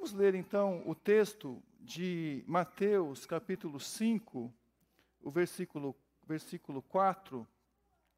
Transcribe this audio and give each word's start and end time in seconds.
Vamos 0.00 0.14
ler 0.14 0.34
então 0.34 0.82
o 0.86 0.94
texto 0.94 1.62
de 1.78 2.42
Mateus, 2.46 3.26
capítulo 3.26 3.78
5, 3.78 4.50
o 5.20 5.30
versículo, 5.30 5.94
versículo 6.26 6.80
4. 6.80 7.46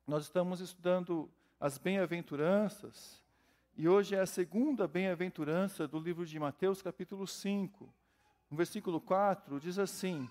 Nós 0.07 0.23
estamos 0.23 0.61
estudando 0.61 1.29
as 1.59 1.79
bem-aventuranças, 1.79 3.21
e 3.77 3.89
hoje 3.89 4.15
é 4.15 4.21
a 4.21 4.27
segunda 4.27 4.87
bem-aventurança 4.87 5.89
do 5.89 5.99
livro 5.99 6.25
de 6.25 6.39
Mateus, 6.39 6.81
capítulo 6.81 7.27
5. 7.27 7.93
No 8.49 8.57
versículo 8.57 9.01
4 9.01 9.59
diz 9.59 9.77
assim: 9.77 10.31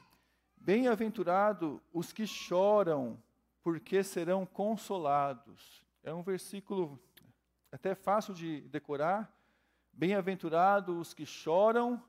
Bem-aventurado 0.55 1.83
os 1.91 2.13
que 2.13 2.25
choram, 2.25 3.21
porque 3.61 4.03
serão 4.03 4.45
consolados. 4.45 5.85
É 6.01 6.13
um 6.13 6.23
versículo 6.23 6.97
até 7.69 7.93
fácil 7.93 8.33
de 8.33 8.61
decorar. 8.69 9.40
Bem-aventurados 9.93 10.97
os 10.97 11.13
que 11.13 11.25
choram, 11.25 12.01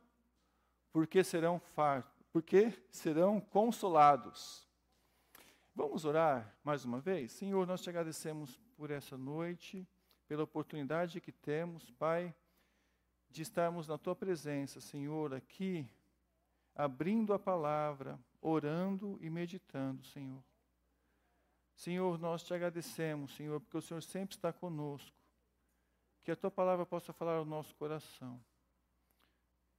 porque 0.93 1.25
serão 1.25 1.58
fartos, 1.58 2.24
porque 2.32 2.72
serão 2.90 3.40
consolados. 3.40 4.66
Vamos 5.74 6.04
orar 6.04 6.54
mais 6.62 6.84
uma 6.84 7.00
vez? 7.00 7.32
Senhor, 7.32 7.66
nós 7.66 7.82
te 7.82 7.88
agradecemos 7.88 8.60
por 8.76 8.90
essa 8.90 9.16
noite, 9.16 9.88
pela 10.29 10.43
oportunidade 10.43 11.21
que 11.21 11.32
temos, 11.32 11.90
Pai, 11.93 12.34
de 13.30 13.43
estarmos 13.43 13.88
na 13.88 13.96
tua 13.96 14.14
presença, 14.14 14.80
Senhor, 14.80 15.32
aqui, 15.32 15.88
abrindo 16.74 17.32
a 17.32 17.38
palavra, 17.38 18.18
orando 18.40 19.18
e 19.21 19.30
meditando, 19.30 20.04
Senhor. 20.04 20.43
Senhor, 21.74 22.18
nós 22.18 22.43
te 22.43 22.52
agradecemos, 22.52 23.35
Senhor, 23.35 23.60
porque 23.60 23.79
o 23.79 23.82
Senhor 23.82 24.02
sempre 24.02 24.36
está 24.36 24.52
conosco. 24.52 25.16
Que 26.22 26.31
a 26.31 26.36
tua 26.36 26.50
palavra 26.50 26.86
possa 26.86 27.12
falar 27.12 27.36
ao 27.36 27.44
nosso 27.44 27.75
coração. 27.75 28.40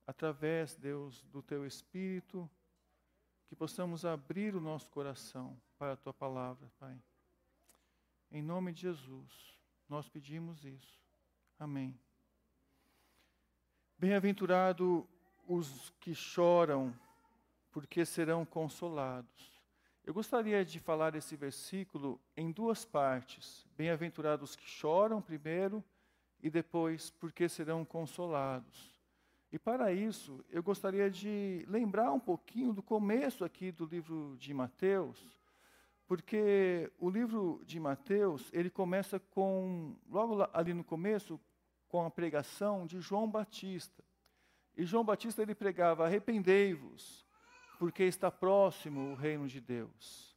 Através, 0.05 0.75
Deus, 0.75 1.23
do 1.23 1.41
teu 1.41 1.65
Espírito, 1.65 2.49
que 3.47 3.55
possamos 3.55 4.03
abrir 4.03 4.55
o 4.55 4.59
nosso 4.59 4.89
coração 4.89 5.57
para 5.77 5.93
a 5.93 5.97
tua 5.97 6.13
palavra, 6.13 6.69
Pai. 6.79 7.01
Em 8.31 8.41
nome 8.41 8.73
de 8.73 8.81
Jesus, 8.81 9.59
nós 9.87 10.09
pedimos 10.09 10.65
isso. 10.65 10.99
Amém. 11.59 11.97
Bem-aventurado 13.97 15.07
os 15.47 15.91
que 15.99 16.13
choram, 16.13 16.93
porque 17.71 18.03
serão 18.05 18.45
consolados. 18.45 19.61
Eu 20.03 20.13
gostaria 20.13 20.65
de 20.65 20.79
falar 20.79 21.15
esse 21.15 21.35
versículo 21.35 22.19
em 22.35 22.51
duas 22.51 22.83
partes. 22.83 23.65
Bem-aventurados 23.77 24.49
os 24.49 24.55
que 24.55 24.67
choram, 24.67 25.21
primeiro, 25.21 25.83
e 26.43 26.49
depois, 26.49 27.09
porque 27.09 27.47
serão 27.47 27.85
consolados. 27.85 28.91
E 29.49 29.57
para 29.57 29.93
isso, 29.93 30.43
eu 30.49 30.61
gostaria 30.61 31.09
de 31.09 31.65
lembrar 31.69 32.11
um 32.11 32.19
pouquinho 32.19 32.73
do 32.73 32.83
começo 32.83 33.45
aqui 33.45 33.71
do 33.71 33.85
livro 33.85 34.35
de 34.37 34.53
Mateus, 34.53 35.39
porque 36.05 36.91
o 36.99 37.09
livro 37.09 37.61
de 37.65 37.79
Mateus, 37.79 38.49
ele 38.51 38.69
começa 38.69 39.19
com, 39.19 39.95
logo 40.09 40.45
ali 40.51 40.73
no 40.73 40.83
começo, 40.83 41.39
com 41.87 42.03
a 42.05 42.11
pregação 42.11 42.85
de 42.85 42.99
João 42.99 43.29
Batista. 43.29 44.03
E 44.75 44.83
João 44.83 45.05
Batista 45.05 45.41
ele 45.41 45.55
pregava: 45.55 46.05
arrependei-vos, 46.05 47.25
porque 47.79 48.03
está 48.03 48.29
próximo 48.29 49.11
o 49.11 49.15
reino 49.15 49.47
de 49.47 49.61
Deus. 49.61 50.35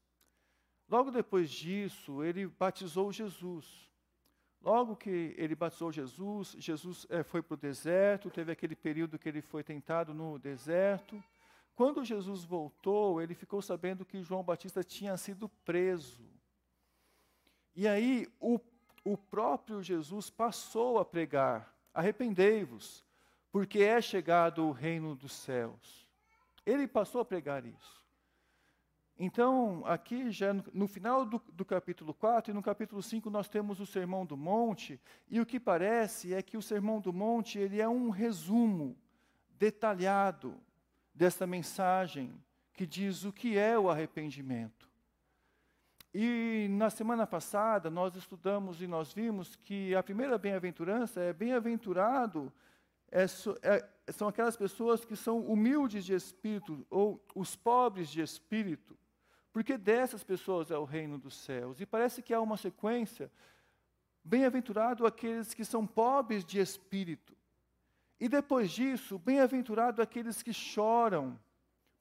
Logo 0.88 1.10
depois 1.10 1.50
disso, 1.50 2.22
ele 2.22 2.46
batizou 2.46 3.10
Jesus. 3.10 3.90
Logo 4.66 4.96
que 4.96 5.32
ele 5.38 5.54
batizou 5.54 5.92
Jesus, 5.92 6.56
Jesus 6.58 7.06
é, 7.08 7.22
foi 7.22 7.40
para 7.40 7.54
o 7.54 7.56
deserto, 7.56 8.28
teve 8.28 8.50
aquele 8.50 8.74
período 8.74 9.16
que 9.16 9.28
ele 9.28 9.40
foi 9.40 9.62
tentado 9.62 10.12
no 10.12 10.40
deserto. 10.40 11.22
Quando 11.76 12.04
Jesus 12.04 12.42
voltou, 12.42 13.22
ele 13.22 13.32
ficou 13.32 13.62
sabendo 13.62 14.04
que 14.04 14.24
João 14.24 14.42
Batista 14.42 14.82
tinha 14.82 15.16
sido 15.16 15.48
preso. 15.64 16.28
E 17.76 17.86
aí 17.86 18.26
o, 18.40 18.58
o 19.04 19.16
próprio 19.16 19.80
Jesus 19.84 20.30
passou 20.30 20.98
a 20.98 21.04
pregar: 21.04 21.72
arrependei-vos, 21.94 23.04
porque 23.52 23.84
é 23.84 24.00
chegado 24.00 24.66
o 24.66 24.72
reino 24.72 25.14
dos 25.14 25.30
céus. 25.30 26.04
Ele 26.66 26.88
passou 26.88 27.20
a 27.20 27.24
pregar 27.24 27.64
isso. 27.64 28.04
Então, 29.18 29.82
aqui 29.86 30.30
já 30.30 30.52
no, 30.74 30.86
final 30.86 31.24
do, 31.24 31.40
do, 31.52 31.64
capítulo 31.64 32.12
4 32.12 32.50
e 32.50 32.54
no 32.54 32.62
capítulo 32.62 33.02
5 33.02 33.30
nós 33.30 33.48
temos 33.48 33.80
o 33.80 33.86
Sermão 33.86 34.26
do 34.26 34.36
Monte, 34.36 35.00
e 35.30 35.40
o 35.40 35.46
que 35.46 35.58
parece 35.58 36.34
é 36.34 36.42
que 36.42 36.56
o 36.56 36.62
Sermão 36.62 37.00
do 37.00 37.14
Monte 37.14 37.58
ele 37.58 37.80
é 37.80 37.88
um 37.88 38.10
resumo 38.10 38.94
detalhado 39.58 40.54
desta 41.14 41.46
mensagem 41.46 42.34
que 42.74 42.86
diz 42.86 43.24
o 43.24 43.32
que 43.32 43.56
é 43.56 43.78
o 43.78 43.88
arrependimento. 43.88 44.86
E 46.12 46.66
na 46.70 46.90
semana 46.90 47.26
passada 47.26 47.88
nós 47.88 48.14
estudamos 48.16 48.82
e 48.82 48.86
nós 48.86 49.14
vimos 49.14 49.56
que 49.56 49.94
a 49.94 50.02
primeira 50.02 50.36
bem-aventurança 50.36 51.20
é 51.20 51.32
bem-aventurado 51.32 52.52
é, 53.10 53.24
é, 53.62 54.12
são 54.12 54.28
aquelas 54.28 54.56
pessoas 54.56 55.04
que 55.04 55.16
são 55.16 55.40
humildes 55.40 56.04
de 56.04 56.12
espírito, 56.12 56.86
ou 56.90 57.24
os 57.34 57.56
pobres 57.56 58.08
de 58.10 58.20
espírito, 58.20 58.96
porque 59.56 59.78
dessas 59.78 60.22
pessoas 60.22 60.70
é 60.70 60.76
o 60.76 60.84
reino 60.84 61.16
dos 61.16 61.34
céus. 61.34 61.80
E 61.80 61.86
parece 61.86 62.20
que 62.20 62.34
há 62.34 62.40
uma 62.42 62.58
sequência. 62.58 63.32
Bem-aventurado 64.22 65.06
aqueles 65.06 65.54
que 65.54 65.64
são 65.64 65.86
pobres 65.86 66.44
de 66.44 66.58
espírito. 66.58 67.34
E 68.20 68.28
depois 68.28 68.70
disso, 68.70 69.18
bem-aventurado 69.18 70.02
aqueles 70.02 70.42
que 70.42 70.52
choram, 70.52 71.40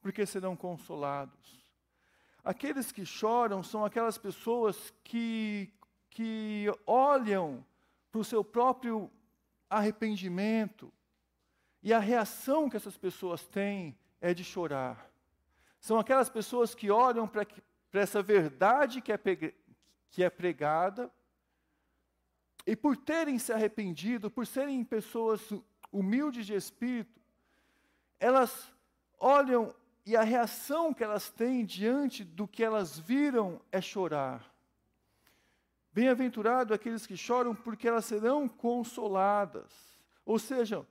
porque 0.02 0.26
serão 0.26 0.54
consolados. 0.54 1.66
Aqueles 2.44 2.92
que 2.92 3.06
choram 3.06 3.62
são 3.62 3.86
aquelas 3.86 4.18
pessoas 4.18 4.92
que, 5.02 5.72
que 6.10 6.66
olham 6.86 7.64
para 8.12 8.20
o 8.20 8.24
seu 8.24 8.44
próprio 8.44 9.10
arrependimento, 9.70 10.92
e 11.82 11.90
a 11.90 11.98
reação 11.98 12.68
que 12.68 12.76
essas 12.76 12.98
pessoas 12.98 13.46
têm 13.46 13.96
é 14.20 14.34
de 14.34 14.44
chorar. 14.44 15.10
São 15.86 16.00
aquelas 16.00 16.28
pessoas 16.28 16.74
que 16.74 16.90
olham 16.90 17.28
para 17.28 17.46
essa 17.92 18.20
verdade 18.20 19.00
que 19.00 19.12
é, 19.12 19.18
que 20.10 20.24
é 20.24 20.28
pregada, 20.28 21.08
e 22.66 22.74
por 22.74 22.96
terem 22.96 23.38
se 23.38 23.52
arrependido, 23.52 24.28
por 24.28 24.48
serem 24.48 24.82
pessoas 24.82 25.48
humildes 25.92 26.44
de 26.44 26.54
espírito, 26.54 27.20
elas 28.18 28.68
olham 29.16 29.72
e 30.04 30.16
a 30.16 30.24
reação 30.24 30.92
que 30.92 31.04
elas 31.04 31.30
têm 31.30 31.64
diante 31.64 32.24
do 32.24 32.48
que 32.48 32.64
elas 32.64 32.98
viram 32.98 33.60
é 33.70 33.80
chorar. 33.80 34.52
Bem-aventurado 35.92 36.74
aqueles 36.74 37.06
que 37.06 37.16
choram, 37.16 37.54
porque 37.54 37.86
elas 37.86 38.06
serão 38.06 38.48
consoladas. 38.48 39.70
Ou 40.24 40.36
seja, 40.36 40.84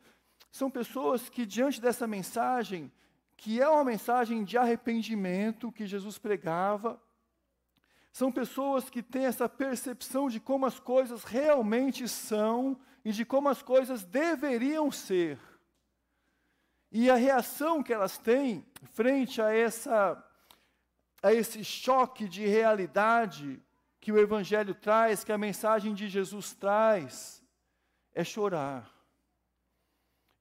são 0.50 0.72
pessoas 0.72 1.28
que, 1.28 1.45
diante 1.45 1.81
dessa 1.81 2.07
mensagem, 2.07 2.89
que 3.38 3.62
é 3.62 3.68
uma 3.68 3.84
mensagem 3.84 4.44
de 4.44 4.57
arrependimento 4.57 5.72
que 5.72 5.85
Jesus 5.85 6.18
pregava, 6.18 7.01
são 8.12 8.31
pessoas 8.31 8.90
que 8.90 9.03
têm 9.03 9.25
essa 9.25 9.50
percepção 9.50 10.29
de 10.29 10.40
como 10.40 10.66
as 10.66 10.79
coisas 10.79 11.25
realmente 11.25 12.07
são 12.07 12.79
e 13.03 13.12
de 13.12 13.25
como 13.25 13.50
as 13.50 13.62
coisas 13.62 14.06
deveriam 14.06 14.90
ser. 14.90 15.38
E 16.90 17.09
a 17.09 17.16
reação 17.16 17.84
que 17.84 17.94
elas 17.94 18.18
têm 18.18 18.66
frente 18.94 19.41
a, 19.41 19.53
essa, 19.53 20.23
a 21.22 21.34
esse 21.34 21.62
choque 21.62 22.25
de 22.25 22.47
realidade 22.47 23.62
que 24.00 24.13
o 24.13 24.17
Evangelho 24.17 24.73
traz, 24.73 25.23
que 25.23 25.31
a 25.34 25.38
mensagem 25.38 25.94
de 25.94 26.07
Jesus 26.07 26.53
traz, 26.53 27.44
é 28.13 28.23
chorar. 28.23 28.94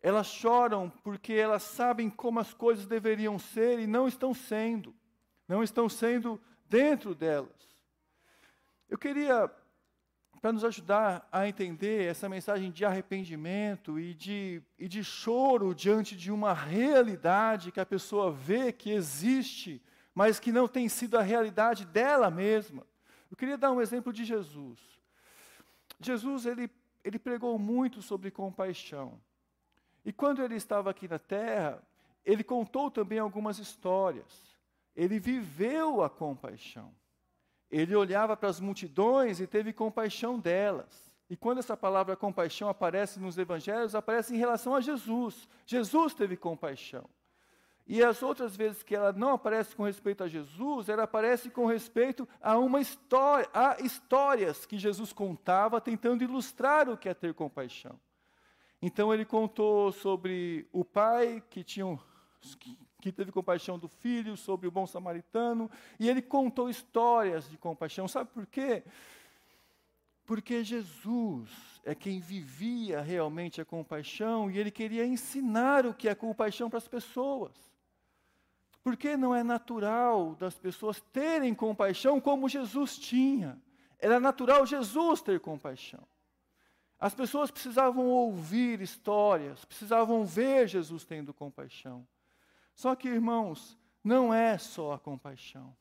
Elas 0.04 0.26
choram 0.26 0.90
porque 1.02 1.32
elas 1.32 1.62
sabem 1.62 2.10
como 2.10 2.38
as 2.38 2.52
coisas 2.52 2.84
deveriam 2.84 3.38
ser 3.38 3.78
e 3.78 3.86
não 3.86 4.06
estão 4.06 4.34
sendo. 4.34 4.94
Não 5.48 5.62
estão 5.62 5.88
sendo 5.88 6.38
dentro 6.68 7.14
delas. 7.14 7.66
Eu 8.86 8.98
queria, 8.98 9.50
para 10.42 10.52
nos 10.52 10.62
ajudar 10.62 11.26
a 11.32 11.48
entender 11.48 12.04
essa 12.06 12.28
mensagem 12.28 12.70
de 12.70 12.84
arrependimento 12.84 13.98
e 13.98 14.12
de, 14.12 14.62
e 14.78 14.86
de 14.88 15.02
choro 15.02 15.74
diante 15.74 16.14
de 16.14 16.30
uma 16.30 16.52
realidade 16.52 17.72
que 17.72 17.80
a 17.80 17.86
pessoa 17.86 18.30
vê 18.30 18.74
que 18.74 18.90
existe, 18.90 19.82
mas 20.14 20.38
que 20.38 20.52
não 20.52 20.68
tem 20.68 20.86
sido 20.86 21.16
a 21.16 21.22
realidade 21.22 21.86
dela 21.86 22.30
mesma. 22.30 22.86
Eu 23.30 23.38
queria 23.38 23.56
dar 23.56 23.72
um 23.72 23.80
exemplo 23.80 24.12
de 24.12 24.22
Jesus. 24.22 24.78
Jesus, 25.98 26.44
ele, 26.44 26.70
ele 27.02 27.18
pregou 27.18 27.58
muito 27.58 28.02
sobre 28.02 28.30
compaixão. 28.30 29.18
E 30.04 30.12
quando 30.12 30.42
ele 30.42 30.56
estava 30.56 30.90
aqui 30.90 31.08
na 31.08 31.18
terra, 31.18 31.82
ele 32.24 32.44
contou 32.44 32.90
também 32.90 33.18
algumas 33.18 33.58
histórias. 33.58 34.54
Ele 34.94 35.18
viveu 35.18 36.02
a 36.02 36.10
compaixão. 36.10 36.92
Ele 37.70 37.96
olhava 37.96 38.36
para 38.36 38.48
as 38.48 38.60
multidões 38.60 39.40
e 39.40 39.46
teve 39.46 39.72
compaixão 39.72 40.38
delas. 40.38 41.12
E 41.28 41.36
quando 41.36 41.58
essa 41.58 41.76
palavra 41.76 42.16
compaixão 42.16 42.68
aparece 42.68 43.18
nos 43.18 43.38
evangelhos, 43.38 43.94
aparece 43.94 44.34
em 44.34 44.38
relação 44.38 44.74
a 44.74 44.80
Jesus. 44.80 45.48
Jesus 45.66 46.14
teve 46.14 46.36
compaixão. 46.36 47.08
E 47.86 48.02
as 48.02 48.22
outras 48.22 48.56
vezes 48.56 48.82
que 48.82 48.94
ela 48.94 49.12
não 49.12 49.32
aparece 49.32 49.74
com 49.76 49.82
respeito 49.82 50.24
a 50.24 50.28
Jesus, 50.28 50.88
ela 50.88 51.02
aparece 51.02 51.50
com 51.50 51.66
respeito 51.66 52.26
a 52.40 52.58
uma 52.58 52.80
história, 52.80 53.48
a 53.52 53.76
histórias 53.80 54.64
que 54.64 54.78
Jesus 54.78 55.12
contava 55.12 55.80
tentando 55.80 56.24
ilustrar 56.24 56.88
o 56.88 56.96
que 56.96 57.08
é 57.08 57.14
ter 57.14 57.34
compaixão. 57.34 57.98
Então 58.86 59.14
ele 59.14 59.24
contou 59.24 59.90
sobre 59.92 60.68
o 60.70 60.84
pai 60.84 61.42
que 61.48 61.64
tinha 61.64 61.98
que 63.00 63.10
teve 63.10 63.32
compaixão 63.32 63.78
do 63.78 63.88
filho, 63.88 64.36
sobre 64.36 64.68
o 64.68 64.70
bom 64.70 64.86
samaritano, 64.86 65.70
e 65.98 66.06
ele 66.06 66.20
contou 66.20 66.68
histórias 66.68 67.48
de 67.48 67.56
compaixão. 67.56 68.06
Sabe 68.06 68.28
por 68.30 68.46
quê? 68.46 68.82
Porque 70.26 70.62
Jesus 70.62 71.48
é 71.82 71.94
quem 71.94 72.20
vivia 72.20 73.00
realmente 73.00 73.58
a 73.58 73.64
compaixão 73.64 74.50
e 74.50 74.58
ele 74.58 74.70
queria 74.70 75.06
ensinar 75.06 75.86
o 75.86 75.94
que 75.94 76.06
é 76.06 76.14
compaixão 76.14 76.68
para 76.68 76.78
as 76.78 76.88
pessoas. 76.88 77.52
Porque 78.82 79.16
não 79.16 79.34
é 79.34 79.42
natural 79.42 80.34
das 80.34 80.58
pessoas 80.58 81.00
terem 81.10 81.54
compaixão 81.54 82.20
como 82.20 82.50
Jesus 82.50 82.98
tinha. 82.98 83.58
Era 83.98 84.20
natural 84.20 84.66
Jesus 84.66 85.22
ter 85.22 85.40
compaixão. 85.40 86.06
As 87.04 87.14
pessoas 87.14 87.50
precisavam 87.50 88.06
ouvir 88.06 88.80
histórias, 88.80 89.62
precisavam 89.66 90.24
ver 90.24 90.66
Jesus 90.66 91.04
tendo 91.04 91.34
compaixão. 91.34 92.08
Só 92.74 92.96
que, 92.96 93.06
irmãos, 93.06 93.78
não 94.02 94.32
é 94.32 94.56
só 94.56 94.94
a 94.94 94.98
compaixão 94.98 95.76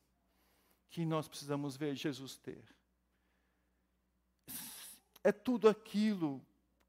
que 0.90 1.02
nós 1.06 1.26
precisamos 1.26 1.78
ver 1.78 1.94
Jesus 1.94 2.36
ter. 2.36 2.62
É 5.22 5.32
tudo 5.32 5.66
aquilo 5.66 6.44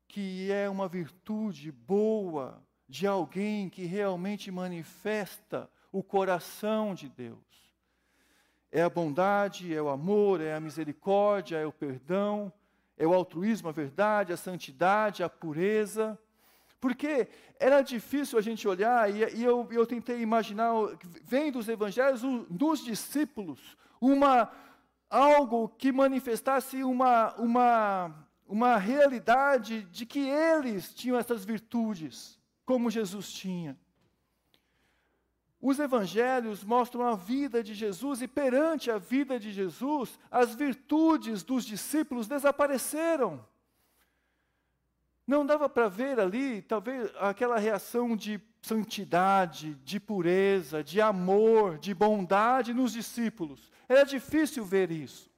que 0.06 0.52
é 0.52 0.70
uma 0.70 0.90
virtude 0.90 1.72
boa 1.72 2.62
de 2.90 3.08
alguém 3.08 3.70
que 3.70 3.86
realmente 3.86 4.52
manifesta 4.52 5.72
o 5.94 6.04
coração 6.04 6.94
de 6.94 7.08
Deus. 7.08 7.40
É 8.70 8.82
a 8.82 8.90
bondade, 8.90 9.74
é 9.74 9.82
o 9.82 9.88
amor, 9.88 10.42
é 10.42 10.54
a 10.54 10.60
misericórdia, 10.60 11.56
é 11.56 11.66
o 11.66 11.72
perdão, 11.72 12.52
é 12.98 13.06
o 13.06 13.14
altruísmo, 13.14 13.70
a 13.70 13.72
verdade, 13.72 14.34
a 14.34 14.38
santidade, 14.38 15.24
a 15.24 15.30
pureza. 15.30 16.18
Porque 16.80 17.28
era 17.60 17.82
difícil 17.82 18.38
a 18.38 18.42
gente 18.42 18.68
olhar, 18.68 19.10
e, 19.10 19.38
e 19.38 19.44
eu, 19.44 19.68
eu, 19.72 19.86
tentei 19.86 20.22
imaginar, 20.22 20.72
vendo 21.24 21.58
os 21.58 21.68
evangelhos, 21.68 22.22
dos 22.50 22.84
discípulos, 22.84 23.78
uma, 24.00 24.52
algo 25.10 25.70
que 25.70 25.92
manifestasse 25.92 26.84
uma, 26.84 27.34
uma, 27.36 28.28
uma 28.48 28.78
realidade 28.78 29.84
de 29.86 30.06
que 30.06 30.28
eles 30.30 30.94
tinham 30.94 31.18
essas 31.18 31.44
virtudes, 31.44 32.40
como 32.66 32.92
Jesus 32.92 33.32
tinha. 33.32 33.78
Os 35.68 35.80
evangelhos 35.80 36.64
mostram 36.64 37.08
a 37.08 37.16
vida 37.16 37.64
de 37.64 37.74
Jesus 37.74 38.22
e 38.22 38.28
perante 38.28 38.92
a 38.92 39.00
vida 39.00 39.40
de 39.40 39.52
Jesus, 39.52 40.20
as 40.30 40.54
virtudes 40.54 41.42
dos 41.42 41.66
discípulos 41.66 42.28
desapareceram. 42.28 43.44
Não 45.26 45.44
dava 45.44 45.68
para 45.68 45.90
ver 45.90 46.20
ali, 46.20 46.62
talvez, 46.62 47.12
aquela 47.20 47.58
reação 47.58 48.16
de 48.16 48.40
santidade, 48.62 49.74
de 49.84 50.00
pureza, 50.00 50.84
de 50.84 51.02
amor, 51.02 51.80
de 51.80 51.96
bondade 51.96 52.72
nos 52.72 52.94
discípulos. 52.94 53.72
Era 53.90 54.04
difícil 54.04 54.64
ver 54.64 54.92
isso. 54.92 55.32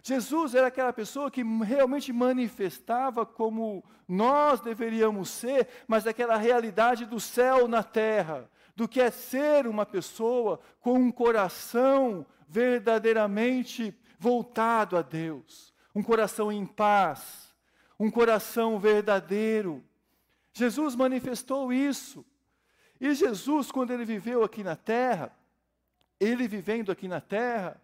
Jesus 0.00 0.54
era 0.54 0.68
aquela 0.68 0.92
pessoa 0.92 1.28
que 1.28 1.42
realmente 1.42 2.12
manifestava 2.12 3.26
como 3.26 3.84
nós 4.06 4.60
deveríamos 4.60 5.28
ser, 5.28 5.66
mas 5.88 6.06
aquela 6.06 6.36
realidade 6.36 7.04
do 7.04 7.18
céu 7.18 7.66
na 7.66 7.82
terra, 7.82 8.48
do 8.74 8.88
que 8.88 9.00
é 9.00 9.10
ser 9.10 9.66
uma 9.66 9.84
pessoa 9.84 10.60
com 10.80 10.94
um 10.94 11.10
coração 11.12 12.26
verdadeiramente 12.48 13.94
voltado 14.18 14.96
a 14.96 15.02
Deus, 15.02 15.72
um 15.94 16.02
coração 16.02 16.50
em 16.50 16.64
paz, 16.64 17.54
um 17.98 18.10
coração 18.10 18.78
verdadeiro. 18.78 19.82
Jesus 20.52 20.94
manifestou 20.94 21.72
isso. 21.72 22.24
E 23.00 23.14
Jesus, 23.14 23.70
quando 23.70 23.90
ele 23.90 24.04
viveu 24.04 24.44
aqui 24.44 24.62
na 24.62 24.76
terra, 24.76 25.36
ele 26.20 26.46
vivendo 26.46 26.92
aqui 26.92 27.08
na 27.08 27.20
terra, 27.20 27.80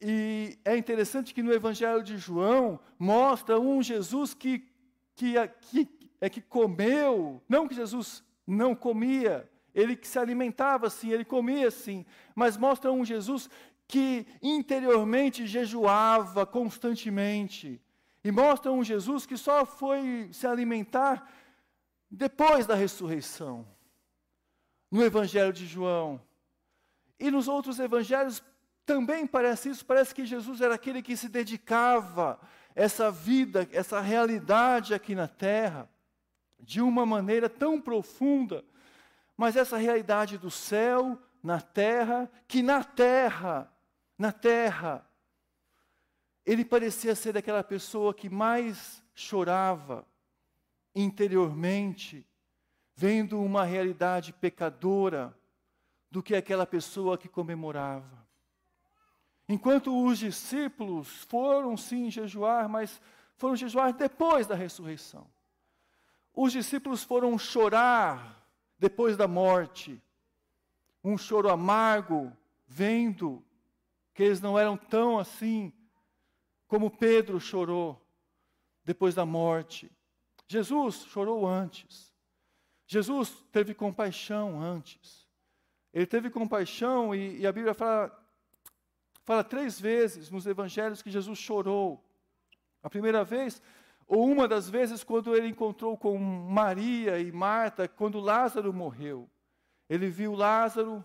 e 0.00 0.58
é 0.64 0.76
interessante 0.76 1.34
que 1.34 1.42
no 1.42 1.52
Evangelho 1.52 2.02
de 2.02 2.18
João 2.18 2.78
mostra 2.98 3.58
um 3.58 3.82
Jesus 3.82 4.32
que, 4.34 4.68
que, 5.14 5.34
que, 5.60 5.88
é 6.20 6.28
que 6.28 6.40
comeu, 6.40 7.42
não 7.48 7.66
que 7.66 7.74
Jesus 7.74 8.22
não 8.46 8.74
comia, 8.74 9.48
ele 9.78 9.94
que 9.94 10.08
se 10.08 10.18
alimentava 10.18 10.88
assim, 10.88 11.12
ele 11.12 11.24
comia 11.24 11.68
assim, 11.68 12.04
mas 12.34 12.56
mostra 12.56 12.90
um 12.90 13.04
Jesus 13.04 13.48
que 13.86 14.26
interiormente 14.42 15.46
jejuava 15.46 16.44
constantemente. 16.44 17.80
E 18.24 18.32
mostra 18.32 18.72
um 18.72 18.82
Jesus 18.82 19.24
que 19.24 19.36
só 19.36 19.64
foi 19.64 20.28
se 20.32 20.48
alimentar 20.48 21.32
depois 22.10 22.66
da 22.66 22.74
ressurreição. 22.74 23.64
No 24.90 25.04
Evangelho 25.04 25.52
de 25.52 25.64
João. 25.64 26.20
E 27.20 27.30
nos 27.30 27.46
outros 27.46 27.78
evangelhos 27.78 28.42
também 28.84 29.26
parece 29.26 29.68
isso, 29.68 29.84
parece 29.84 30.14
que 30.14 30.26
Jesus 30.26 30.60
era 30.60 30.74
aquele 30.74 31.02
que 31.02 31.16
se 31.16 31.28
dedicava 31.28 32.40
essa 32.74 33.10
vida, 33.10 33.68
essa 33.70 34.00
realidade 34.00 34.94
aqui 34.94 35.14
na 35.14 35.28
terra, 35.28 35.88
de 36.58 36.80
uma 36.80 37.04
maneira 37.04 37.48
tão 37.48 37.80
profunda 37.80 38.64
mas 39.38 39.54
essa 39.54 39.76
realidade 39.76 40.36
do 40.36 40.50
céu 40.50 41.16
na 41.40 41.60
terra, 41.60 42.28
que 42.48 42.60
na 42.60 42.82
terra, 42.82 43.72
na 44.18 44.32
terra, 44.32 45.08
ele 46.44 46.64
parecia 46.64 47.14
ser 47.14 47.38
aquela 47.38 47.62
pessoa 47.62 48.12
que 48.12 48.28
mais 48.28 49.00
chorava 49.14 50.04
interiormente, 50.92 52.26
vendo 52.96 53.40
uma 53.40 53.64
realidade 53.64 54.32
pecadora, 54.32 55.32
do 56.10 56.20
que 56.20 56.34
aquela 56.34 56.66
pessoa 56.66 57.16
que 57.16 57.28
comemorava. 57.28 58.26
Enquanto 59.48 60.04
os 60.04 60.18
discípulos 60.18 61.06
foram 61.24 61.76
sim 61.76 62.10
jejuar, 62.10 62.68
mas 62.68 63.00
foram 63.36 63.54
jejuar 63.54 63.92
depois 63.92 64.48
da 64.48 64.56
ressurreição. 64.56 65.30
Os 66.34 66.50
discípulos 66.50 67.04
foram 67.04 67.38
chorar 67.38 68.37
depois 68.78 69.16
da 69.16 69.26
morte, 69.26 70.00
um 71.02 71.18
choro 71.18 71.48
amargo, 71.48 72.32
vendo 72.66 73.44
que 74.14 74.22
eles 74.22 74.40
não 74.40 74.58
eram 74.58 74.76
tão 74.76 75.18
assim 75.18 75.72
como 76.66 76.90
Pedro 76.90 77.40
chorou 77.40 78.00
depois 78.84 79.14
da 79.14 79.24
morte. 79.24 79.90
Jesus 80.46 81.04
chorou 81.06 81.46
antes. 81.46 82.14
Jesus 82.86 83.44
teve 83.52 83.74
compaixão 83.74 84.60
antes. 84.60 85.26
Ele 85.92 86.06
teve 86.06 86.30
compaixão 86.30 87.14
e, 87.14 87.38
e 87.38 87.46
a 87.46 87.52
Bíblia 87.52 87.74
fala, 87.74 88.10
fala 89.24 89.44
três 89.44 89.80
vezes 89.80 90.30
nos 90.30 90.46
evangelhos 90.46 91.02
que 91.02 91.10
Jesus 91.10 91.38
chorou. 91.38 92.02
A 92.82 92.88
primeira 92.88 93.24
vez 93.24 93.60
ou 94.08 94.26
uma 94.26 94.48
das 94.48 94.70
vezes, 94.70 95.04
quando 95.04 95.36
ele 95.36 95.48
encontrou 95.48 95.94
com 95.94 96.18
Maria 96.18 97.20
e 97.20 97.30
Marta, 97.30 97.86
quando 97.86 98.18
Lázaro 98.18 98.72
morreu. 98.72 99.28
Ele 99.86 100.08
viu 100.08 100.34
Lázaro 100.34 101.04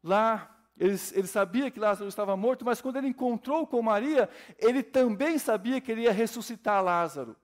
lá, 0.00 0.56
ele, 0.78 0.96
ele, 1.12 1.26
sabia 1.26 1.72
que 1.72 1.80
Lázaro 1.80 2.08
estava 2.08 2.36
morto, 2.36 2.64
mas 2.64 2.80
quando 2.80 2.96
ele 2.96 3.08
encontrou 3.08 3.66
com 3.66 3.82
Maria, 3.82 4.30
ele 4.58 4.80
também 4.80 5.38
sabia 5.38 5.80
que 5.80 5.90
ele 5.90 6.02
ia 6.02 6.12
ressuscitar 6.12 6.82
Lázaro. 6.84 7.36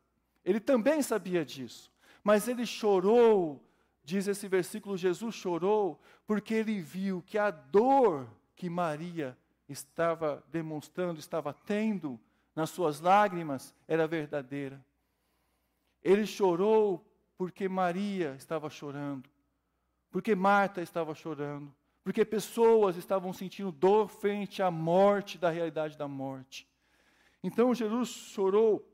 Ele 0.45 0.61
também 0.61 1.03
sabia 1.03 1.45
disso. 1.45 1.93
Mas 2.23 2.47
ele 2.47 2.65
chorou, 2.65 3.61
diz 4.05 4.29
esse 4.29 4.47
versículo: 4.47 4.97
Jesus 4.97 5.35
chorou, 5.35 6.01
porque 6.29 6.55
ele 6.55 6.81
viu 6.81 7.25
que 7.27 7.37
a 7.37 7.51
dor 7.51 8.29
que 8.55 8.71
Maria 8.71 9.37
estava 9.69 10.45
demonstrando, 10.49 11.19
estava 11.19 11.53
tendo, 11.53 12.21
nas 12.57 12.71
suas 12.71 13.01
lágrimas 13.01 13.75
era 13.87 14.09
verdadeira. 14.09 14.83
Ele 16.03 16.27
chorou 16.27 17.07
porque 17.37 17.69
Maria 17.69 18.35
estava 18.39 18.71
chorando, 18.71 19.29
porque 20.11 20.35
Marta 20.35 20.81
estava 20.81 21.15
chorando, 21.15 21.73
porque 22.03 22.25
pessoas 22.25 22.97
estavam 22.97 23.33
sentindo 23.35 23.71
dor 23.71 24.09
frente 24.09 24.63
à 24.63 24.71
morte, 24.71 25.37
da 25.37 25.51
realidade 25.51 25.99
da 25.99 26.09
morte. 26.09 26.67
Então 27.43 27.75
Jesus 27.75 28.09
chorou 28.09 28.91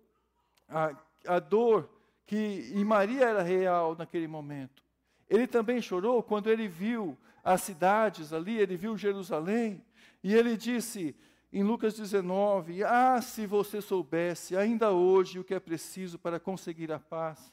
a, 0.68 0.96
a 1.26 1.38
dor 1.38 1.88
que 2.26 2.72
e 2.74 2.84
Maria 2.84 3.26
era 3.26 3.42
real 3.42 3.94
naquele 3.96 4.26
momento. 4.26 4.82
Ele 5.28 5.46
também 5.46 5.80
chorou 5.80 6.22
quando 6.22 6.50
ele 6.50 6.66
viu 6.66 7.16
as 7.44 7.62
cidades 7.62 8.32
ali, 8.32 8.58
ele 8.58 8.76
viu 8.76 8.96
Jerusalém, 8.96 9.84
e 10.22 10.34
ele 10.34 10.56
disse: 10.56 11.14
em 11.52 11.62
Lucas 11.62 11.94
19: 11.94 12.82
Ah, 12.82 13.20
se 13.20 13.46
você 13.46 13.80
soubesse 13.82 14.56
ainda 14.56 14.92
hoje 14.92 15.38
o 15.38 15.44
que 15.44 15.54
é 15.54 15.60
preciso 15.60 16.18
para 16.18 16.40
conseguir 16.40 16.90
a 16.90 16.98
paz, 16.98 17.52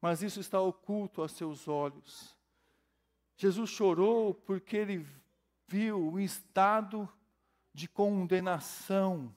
mas 0.00 0.22
isso 0.22 0.40
está 0.40 0.60
oculto 0.60 1.22
aos 1.22 1.32
seus 1.32 1.68
olhos. 1.68 2.36
Jesus 3.36 3.70
chorou 3.70 4.34
porque 4.34 4.76
ele 4.76 5.06
viu 5.66 6.12
o 6.12 6.18
estado 6.18 7.08
de 7.72 7.86
condenação 7.86 9.32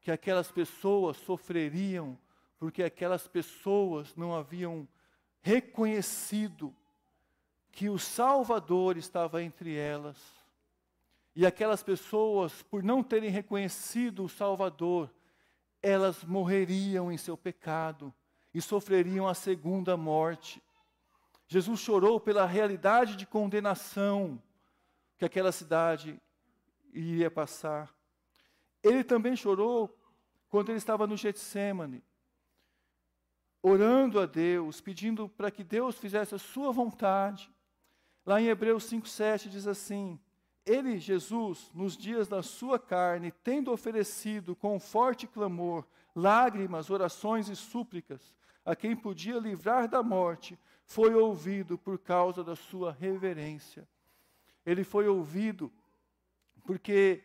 que 0.00 0.10
aquelas 0.10 0.50
pessoas 0.50 1.16
sofreriam, 1.18 2.18
porque 2.58 2.82
aquelas 2.82 3.28
pessoas 3.28 4.16
não 4.16 4.34
haviam 4.34 4.88
reconhecido 5.40 6.74
que 7.70 7.88
o 7.88 7.98
Salvador 7.98 8.96
estava 8.96 9.42
entre 9.42 9.76
elas. 9.76 10.37
E 11.38 11.46
aquelas 11.46 11.84
pessoas, 11.84 12.64
por 12.64 12.82
não 12.82 13.00
terem 13.00 13.30
reconhecido 13.30 14.24
o 14.24 14.28
Salvador, 14.28 15.08
elas 15.80 16.24
morreriam 16.24 17.12
em 17.12 17.16
seu 17.16 17.36
pecado 17.36 18.12
e 18.52 18.60
sofreriam 18.60 19.28
a 19.28 19.34
segunda 19.34 19.96
morte. 19.96 20.60
Jesus 21.46 21.78
chorou 21.78 22.18
pela 22.18 22.44
realidade 22.44 23.14
de 23.14 23.24
condenação 23.24 24.42
que 25.16 25.24
aquela 25.24 25.52
cidade 25.52 26.20
iria 26.92 27.30
passar. 27.30 27.88
Ele 28.82 29.04
também 29.04 29.36
chorou 29.36 29.96
quando 30.48 30.70
ele 30.70 30.78
estava 30.78 31.06
no 31.06 31.16
Getsemane, 31.16 32.02
orando 33.62 34.18
a 34.18 34.26
Deus, 34.26 34.80
pedindo 34.80 35.28
para 35.28 35.52
que 35.52 35.62
Deus 35.62 35.96
fizesse 35.98 36.34
a 36.34 36.38
sua 36.38 36.72
vontade. 36.72 37.48
Lá 38.26 38.40
em 38.40 38.48
Hebreus 38.48 38.90
5:7 38.90 39.48
diz 39.48 39.68
assim: 39.68 40.18
Ele, 40.68 40.98
Jesus, 40.98 41.70
nos 41.74 41.96
dias 41.96 42.28
da 42.28 42.42
sua 42.42 42.78
carne, 42.78 43.32
tendo 43.42 43.72
oferecido 43.72 44.54
com 44.54 44.78
forte 44.78 45.26
clamor, 45.26 45.86
lágrimas, 46.14 46.90
orações 46.90 47.48
e 47.48 47.56
súplicas, 47.56 48.34
a 48.64 48.76
quem 48.76 48.94
podia 48.94 49.38
livrar 49.38 49.88
da 49.88 50.02
morte, 50.02 50.58
foi 50.84 51.14
ouvido 51.14 51.78
por 51.78 51.98
causa 51.98 52.44
da 52.44 52.54
sua 52.54 52.92
reverência. 52.92 53.88
Ele 54.66 54.84
foi 54.84 55.08
ouvido 55.08 55.72
porque 56.66 57.24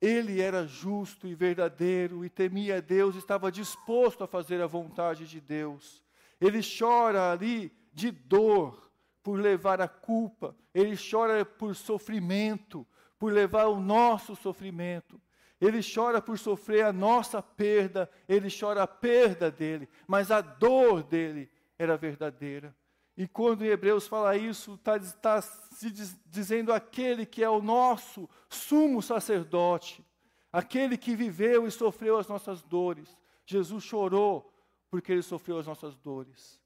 ele 0.00 0.40
era 0.40 0.66
justo 0.66 1.28
e 1.28 1.34
verdadeiro 1.34 2.24
e 2.24 2.28
temia 2.28 2.82
Deus, 2.82 3.14
estava 3.14 3.52
disposto 3.52 4.24
a 4.24 4.26
fazer 4.26 4.60
a 4.60 4.66
vontade 4.66 5.28
de 5.28 5.40
Deus. 5.40 6.02
Ele 6.40 6.60
chora 6.60 7.30
ali 7.30 7.72
de 7.92 8.10
dor 8.10 8.89
por 9.30 9.38
levar 9.38 9.80
a 9.80 9.86
culpa, 9.86 10.56
ele 10.74 10.96
chora 10.96 11.44
por 11.44 11.76
sofrimento, 11.76 12.84
por 13.16 13.32
levar 13.32 13.66
o 13.66 13.78
nosso 13.78 14.34
sofrimento. 14.34 15.20
Ele 15.60 15.78
chora 15.82 16.20
por 16.20 16.36
sofrer 16.36 16.84
a 16.84 16.92
nossa 16.92 17.40
perda, 17.40 18.10
ele 18.28 18.48
chora 18.50 18.82
a 18.82 18.88
perda 18.88 19.48
dele, 19.48 19.88
mas 20.04 20.32
a 20.32 20.40
dor 20.40 21.04
dele 21.04 21.48
era 21.78 21.96
verdadeira. 21.96 22.74
E 23.16 23.28
quando 23.28 23.64
em 23.64 23.68
Hebreus 23.68 24.08
fala 24.08 24.36
isso, 24.36 24.74
está 24.74 24.98
tá 24.98 25.40
se 25.40 25.92
diz, 25.92 26.18
dizendo 26.26 26.72
aquele 26.72 27.24
que 27.24 27.44
é 27.44 27.48
o 27.48 27.62
nosso 27.62 28.28
sumo 28.48 29.00
sacerdote, 29.00 30.04
aquele 30.52 30.98
que 30.98 31.14
viveu 31.14 31.68
e 31.68 31.70
sofreu 31.70 32.18
as 32.18 32.26
nossas 32.26 32.62
dores. 32.64 33.16
Jesus 33.46 33.84
chorou 33.84 34.52
porque 34.90 35.12
ele 35.12 35.22
sofreu 35.22 35.56
as 35.60 35.68
nossas 35.68 35.94
dores. 35.94 36.60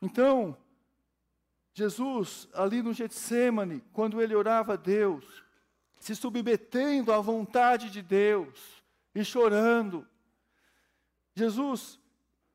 Então, 0.00 0.56
Jesus, 1.78 2.48
ali 2.54 2.82
no 2.82 2.94
Getsemane, 2.94 3.84
quando 3.92 4.22
ele 4.22 4.34
orava 4.34 4.72
a 4.72 4.76
Deus, 4.76 5.44
se 6.00 6.16
submetendo 6.16 7.12
à 7.12 7.20
vontade 7.20 7.90
de 7.90 8.00
Deus 8.00 8.82
e 9.14 9.22
chorando. 9.22 10.08
Jesus, 11.34 12.00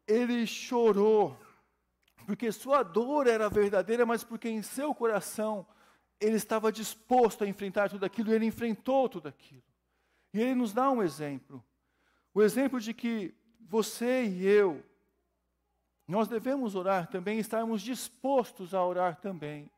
ele 0.07 0.47
chorou, 0.47 1.37
porque 2.25 2.51
sua 2.51 2.81
dor 2.81 3.27
era 3.27 3.47
verdadeira, 3.47 4.07
mas 4.07 4.23
porque 4.23 4.49
em 4.49 4.63
seu 4.63 4.91
coração 4.91 5.67
ele 6.19 6.37
estava 6.37 6.71
disposto 6.71 7.43
a 7.43 7.47
enfrentar 7.47 7.91
tudo 7.91 8.03
aquilo, 8.03 8.31
e 8.31 8.33
ele 8.33 8.45
enfrentou 8.47 9.07
tudo 9.07 9.27
aquilo. 9.27 9.61
E 10.33 10.41
ele 10.41 10.55
nos 10.55 10.73
dá 10.73 10.89
um 10.89 11.03
exemplo. 11.03 11.63
O 12.33 12.41
exemplo 12.41 12.79
de 12.79 12.91
que 12.91 13.35
você 13.59 14.23
e 14.23 14.47
eu, 14.47 14.83
nós 16.07 16.27
devemos 16.27 16.75
orar 16.75 17.07
também, 17.07 17.39
estarmos 17.39 17.81
dispostos 17.81 18.73
a 18.73 18.85
orar 18.85 19.17
também 19.21 19.69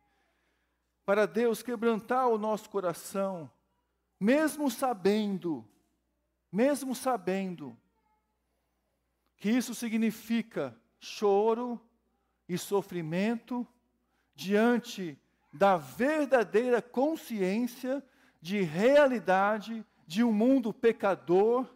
para 1.05 1.25
Deus 1.25 1.61
quebrantar 1.61 2.27
o 2.27 2.37
nosso 2.37 2.69
coração, 2.69 3.51
mesmo 4.19 4.71
sabendo, 4.71 5.67
mesmo 6.51 6.95
sabendo 6.95 7.77
que 9.37 9.49
isso 9.49 9.75
significa 9.75 10.75
choro 10.99 11.79
e 12.47 12.57
sofrimento 12.57 13.67
diante 14.33 15.19
da 15.51 15.77
verdadeira 15.77 16.81
consciência 16.81 18.03
de 18.41 18.61
realidade 18.61 19.85
de 20.07 20.23
um 20.23 20.31
mundo 20.31 20.73
pecador, 20.73 21.67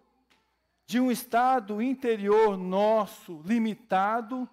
de 0.87 1.01
um 1.01 1.11
estado 1.11 1.81
interior 1.81 2.57
nosso 2.57 3.41
limitado, 3.45 4.49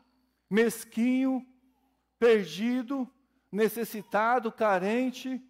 mesquinho, 0.51 1.47
perdido, 2.19 3.09
necessitado, 3.53 4.51
carente, 4.51 5.41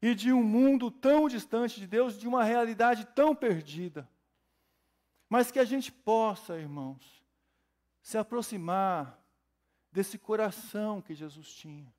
e 0.00 0.14
de 0.14 0.32
um 0.32 0.42
mundo 0.42 0.90
tão 0.90 1.28
distante 1.28 1.78
de 1.78 1.86
Deus, 1.86 2.18
de 2.18 2.26
uma 2.26 2.42
realidade 2.42 3.04
tão 3.14 3.34
perdida. 3.34 4.08
Mas 5.28 5.50
que 5.50 5.58
a 5.58 5.64
gente 5.64 5.92
possa, 5.92 6.58
irmãos, 6.58 7.22
se 8.00 8.16
aproximar 8.16 9.22
desse 9.92 10.18
coração 10.18 11.02
que 11.02 11.14
Jesus 11.14 11.52
tinha, 11.52 11.92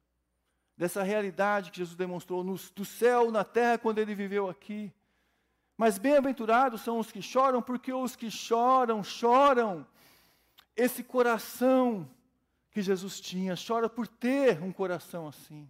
dessa 0.75 1.03
realidade 1.03 1.70
que 1.70 1.77
Jesus 1.77 1.96
demonstrou 1.96 2.43
no, 2.43 2.55
do 2.75 2.84
céu, 2.84 3.29
na 3.29 3.43
terra, 3.43 3.77
quando 3.77 4.00
ele 4.00 4.15
viveu 4.15 4.50
aqui. 4.50 4.91
Mas 5.81 5.97
bem-aventurados 5.97 6.81
são 6.81 7.00
os 7.00 7.11
que 7.11 7.23
choram, 7.23 7.59
porque 7.59 7.91
os 7.91 8.15
que 8.15 8.29
choram, 8.29 9.03
choram 9.03 9.83
esse 10.75 11.03
coração 11.03 12.07
que 12.69 12.83
Jesus 12.83 13.19
tinha, 13.19 13.55
chora 13.55 13.89
por 13.89 14.07
ter 14.07 14.61
um 14.61 14.71
coração 14.71 15.27
assim. 15.27 15.67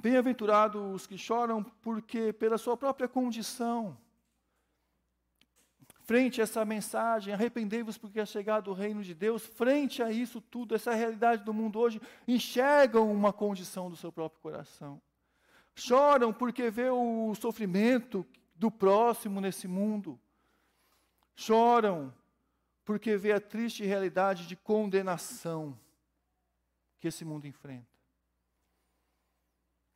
Bem-aventurados 0.00 0.80
os 0.94 1.08
que 1.08 1.18
choram 1.18 1.64
porque 1.64 2.32
pela 2.32 2.56
sua 2.56 2.76
própria 2.76 3.08
condição, 3.08 3.98
frente 6.04 6.40
a 6.40 6.44
essa 6.44 6.64
mensagem, 6.64 7.34
arrependei-vos 7.34 7.98
porque 7.98 8.20
é 8.20 8.24
chegado 8.24 8.70
o 8.70 8.74
reino 8.74 9.02
de 9.02 9.12
Deus, 9.12 9.44
frente 9.44 10.04
a 10.04 10.12
isso 10.12 10.40
tudo, 10.40 10.72
essa 10.72 10.94
realidade 10.94 11.42
do 11.42 11.52
mundo 11.52 11.80
hoje, 11.80 12.00
enxergam 12.28 13.12
uma 13.12 13.32
condição 13.32 13.90
do 13.90 13.96
seu 13.96 14.12
próprio 14.12 14.40
coração. 14.40 15.02
Choram 15.78 16.32
porque 16.32 16.70
vê 16.70 16.90
o 16.90 17.32
sofrimento 17.36 18.26
do 18.56 18.68
próximo 18.68 19.40
nesse 19.40 19.68
mundo. 19.68 20.20
Choram 21.36 22.12
porque 22.84 23.16
vê 23.16 23.30
a 23.32 23.40
triste 23.40 23.84
realidade 23.84 24.48
de 24.48 24.56
condenação 24.56 25.78
que 26.98 27.06
esse 27.06 27.24
mundo 27.24 27.46
enfrenta. 27.46 27.86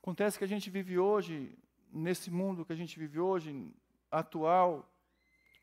Acontece 0.01 0.39
que 0.39 0.45
a 0.45 0.49
gente 0.49 0.71
vive 0.71 1.01
hoje, 1.01 1.59
nesse 1.91 2.31
mundo 2.31 2.65
que 2.65 2.73
a 2.73 2.77
gente 2.77 2.97
vive 2.97 3.19
hoje, 3.19 3.69
atual, 4.09 4.89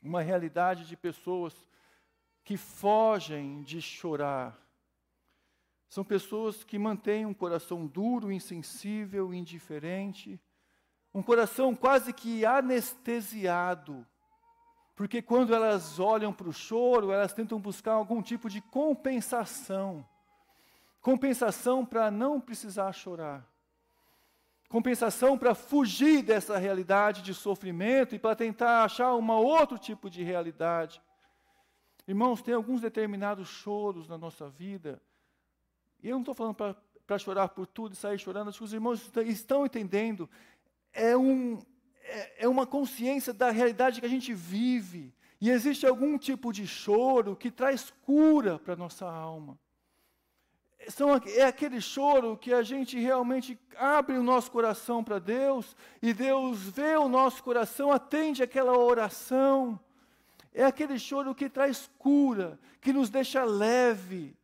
uma 0.04 0.22
realidade 0.22 0.86
de 0.86 0.98
pessoas 0.98 1.66
que 2.44 2.58
fogem 2.58 3.64
de 3.64 3.82
chorar. 3.82 4.60
São 5.89 6.03
pessoas 6.03 6.63
que 6.63 6.79
mantêm 6.79 7.25
um 7.25 7.34
coração 7.34 7.86
duro, 7.86 8.31
insensível, 8.31 9.34
indiferente, 9.34 10.39
um 11.13 11.22
coração 11.22 11.75
quase 11.75 12.13
que 12.13 12.46
anestesiado 12.46 14.05
porque 15.00 15.22
quando 15.22 15.55
elas 15.55 15.98
olham 15.98 16.34
para 16.34 16.50
o 16.50 16.51
choro, 16.51 17.13
elas 17.13 17.31
tentam 17.31 17.58
buscar 17.58 17.93
algum 17.93 18.22
tipo 18.22 18.50
de 18.50 18.60
compensação. 18.60 20.05
Compensação 21.00 21.86
para 21.86 22.12
não 22.12 22.38
precisar 22.41 22.91
chorar. 22.91 23.50
Compensação 24.67 25.38
para 25.38 25.55
fugir 25.55 26.22
dessa 26.22 26.58
realidade 26.58 27.22
de 27.22 27.34
sofrimento 27.34 28.13
e 28.13 28.19
para 28.19 28.36
tentar 28.36 28.84
achar 28.84 29.15
um 29.15 29.31
outro 29.31 29.77
tipo 29.77 30.10
de 30.10 30.22
realidade. 30.22 31.01
Irmãos, 32.05 32.41
tem 32.41 32.53
alguns 32.53 32.81
determinados 32.81 33.48
choros 33.48 34.05
na 34.05 34.17
nossa 34.17 34.50
vida. 34.50 35.01
E 36.01 36.10
eu 36.10 36.15
não 36.15 36.22
estou 36.22 36.34
falando 36.34 36.56
para 36.56 37.18
chorar 37.18 37.50
por 37.50 37.68
tudo 37.68 37.94
e 37.94 37.96
sair 37.96 38.18
chorando, 38.18 38.50
acho 38.50 38.60
que 38.60 38.63
os 38.63 38.74
irmãos 38.74 39.12
estão 39.25 39.65
entendendo. 39.65 40.29
É 40.94 41.15
um, 41.15 41.60
é, 42.03 42.46
é 42.46 42.48
uma 42.48 42.65
consciência 42.65 43.34
da 43.34 43.51
realidade 43.51 44.00
que 44.00 44.06
a 44.06 44.10
gente 44.10 44.34
vive. 44.34 45.13
E 45.41 45.50
existe 45.50 45.86
algum 45.86 46.18
tipo 46.18 46.51
de 46.51 46.68
choro 46.68 47.36
que 47.36 47.50
traz 47.50 47.94
cura 48.01 48.60
para 48.60 48.74
a 48.74 48.77
nossa 48.77 49.10
alma. 49.10 49.58
são, 50.89 51.10
é 51.15 51.44
aquele 51.44 51.79
choro 51.79 52.38
que 52.38 52.53
a 52.53 52.62
gente 52.62 53.00
realmente 53.00 53.58
abre 53.77 54.18
o 54.18 54.24
nosso 54.24 54.51
coração 54.51 55.03
para 55.03 55.20
Deus 55.20 55.75
e 56.01 56.13
Deus 56.13 56.60
vê 56.60 56.98
o 56.98 57.08
nosso 57.08 57.41
coração, 57.44 57.91
atende 57.91 58.44
aquela 58.44 58.77
oração. 58.77 59.79
É 60.53 60.65
aquele 60.65 60.98
choro 61.00 61.36
que 61.36 61.50
traz 61.50 61.89
cura, 61.98 62.60
que 62.82 62.91
nos 62.91 63.10
deixa 63.10 63.44
leve, 63.44 64.36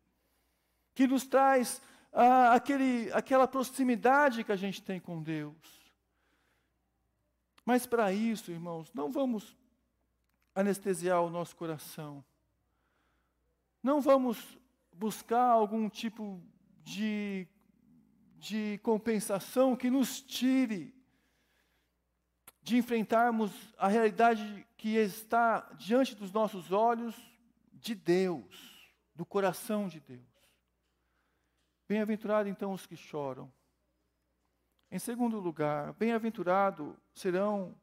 que 0.95 1.05
nos 1.05 1.27
traz 1.27 1.81
ah, 2.11 2.53
aquele, 2.53 3.11
aquela 3.11 3.47
proximidade 3.47 4.43
que 4.43 4.51
a 4.51 4.55
gente 4.55 4.81
tem 4.81 4.99
com 4.99 5.21
Deus. 5.21 5.55
Mas 7.65 7.85
para 7.85 8.13
isso, 8.13 8.51
irmãos, 8.51 8.93
não 8.93 9.11
vamos 9.11 9.55
anestesiar 10.55 11.21
o 11.21 11.29
nosso 11.29 11.55
coração. 11.55 12.23
Não 13.83 13.99
vamos 13.99 14.57
buscar 14.93 15.49
algum 15.49 15.89
tipo 15.89 16.41
de, 16.83 17.45
de 18.37 18.79
compensação 18.81 19.75
que 19.75 19.89
nos 19.89 20.21
tire 20.21 20.95
de 22.63 22.77
enfrentarmos 22.77 23.51
a 23.77 23.87
realidade 23.87 24.65
que 24.77 24.95
está 24.95 25.59
diante 25.77 26.15
dos 26.15 26.31
nossos 26.31 26.71
olhos 26.71 27.15
de 27.73 27.93
Deus, 27.93 28.89
do 29.13 29.25
coração 29.25 29.87
de 29.87 29.99
Deus. 29.99 30.34
Bem-aventurado 31.87 32.49
então 32.49 32.73
os 32.73 32.85
que 32.85 32.95
choram. 32.95 33.51
Em 34.91 34.99
segundo 34.99 35.39
lugar, 35.39 35.93
bem-aventurado 35.93 36.97
serão 37.13 37.75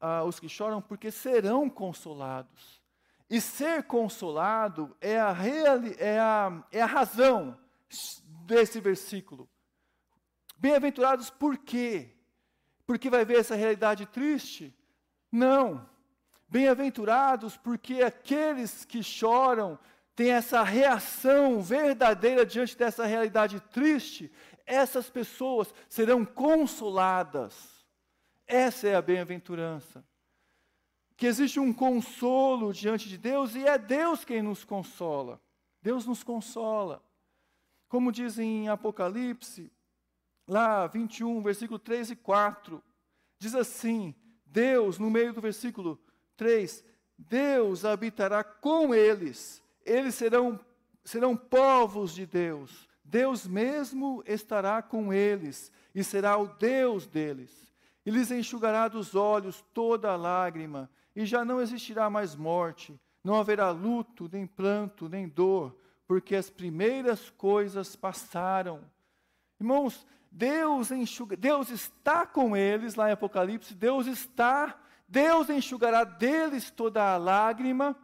ah, 0.00 0.24
os 0.24 0.38
que 0.38 0.48
choram, 0.48 0.82
porque 0.82 1.10
serão 1.10 1.70
consolados. 1.70 2.82
E 3.30 3.40
ser 3.40 3.84
consolado 3.84 4.94
é 5.00 5.18
a, 5.18 5.34
é 5.98 6.20
a, 6.20 6.64
é 6.70 6.82
a 6.82 6.86
razão 6.86 7.58
desse 8.46 8.80
versículo. 8.80 9.48
Bem-aventurados 10.58 11.30
por 11.30 11.56
quê? 11.56 12.10
Porque 12.86 13.08
vai 13.08 13.24
ver 13.24 13.38
essa 13.38 13.54
realidade 13.54 14.06
triste? 14.06 14.76
Não. 15.30 15.88
Bem-aventurados 16.48 17.56
porque 17.56 18.02
aqueles 18.02 18.84
que 18.84 19.02
choram 19.02 19.78
têm 20.14 20.30
essa 20.30 20.62
reação 20.62 21.62
verdadeira 21.62 22.44
diante 22.44 22.76
dessa 22.76 23.04
realidade 23.06 23.60
triste, 23.60 24.30
essas 24.66 25.08
pessoas 25.10 25.74
serão 25.88 26.24
consoladas. 26.24 27.84
Essa 28.46 28.88
é 28.88 28.94
a 28.94 29.02
bem-aventurança 29.02 30.04
que 31.22 31.26
existe 31.28 31.60
um 31.60 31.72
consolo 31.72 32.72
diante 32.72 33.08
de 33.08 33.16
Deus 33.16 33.54
e 33.54 33.64
é 33.64 33.78
Deus 33.78 34.24
quem 34.24 34.42
nos 34.42 34.64
consola. 34.64 35.40
Deus 35.80 36.04
nos 36.04 36.24
consola. 36.24 37.00
Como 37.88 38.10
diz 38.10 38.40
em 38.40 38.68
Apocalipse, 38.68 39.70
lá 40.48 40.84
21, 40.88 41.40
versículo 41.40 41.78
3 41.78 42.10
e 42.10 42.16
4, 42.16 42.82
diz 43.38 43.54
assim: 43.54 44.12
Deus, 44.44 44.98
no 44.98 45.08
meio 45.08 45.32
do 45.32 45.40
versículo 45.40 45.96
3, 46.36 46.84
Deus 47.16 47.84
habitará 47.84 48.42
com 48.42 48.92
eles, 48.92 49.61
eles 49.84 50.14
serão, 50.14 50.58
serão 51.04 51.36
povos 51.36 52.14
de 52.14 52.26
Deus, 52.26 52.88
Deus 53.04 53.46
mesmo 53.46 54.22
estará 54.26 54.80
com 54.80 55.12
eles 55.12 55.70
e 55.94 56.02
será 56.02 56.38
o 56.38 56.46
Deus 56.46 57.06
deles, 57.06 57.72
e 58.04 58.10
lhes 58.10 58.30
enxugará 58.30 58.88
dos 58.88 59.14
olhos 59.14 59.64
toda 59.72 60.16
lágrima 60.16 60.90
e 61.14 61.26
já 61.26 61.44
não 61.44 61.60
existirá 61.60 62.08
mais 62.08 62.34
morte, 62.34 62.98
não 63.22 63.38
haverá 63.38 63.70
luto, 63.70 64.28
nem 64.32 64.46
pranto, 64.46 65.08
nem 65.08 65.28
dor, 65.28 65.76
porque 66.06 66.34
as 66.34 66.50
primeiras 66.50 67.30
coisas 67.30 67.94
passaram. 67.94 68.80
Irmãos, 69.60 70.06
Deus 70.30 70.90
enxuga, 70.90 71.36
Deus 71.36 71.70
está 71.70 72.26
com 72.26 72.56
eles 72.56 72.94
lá 72.94 73.10
em 73.10 73.12
Apocalipse, 73.12 73.74
Deus 73.74 74.06
está, 74.06 74.78
Deus 75.06 75.50
enxugará 75.50 76.04
deles 76.04 76.70
toda 76.70 77.12
a 77.12 77.18
lágrima, 77.18 77.96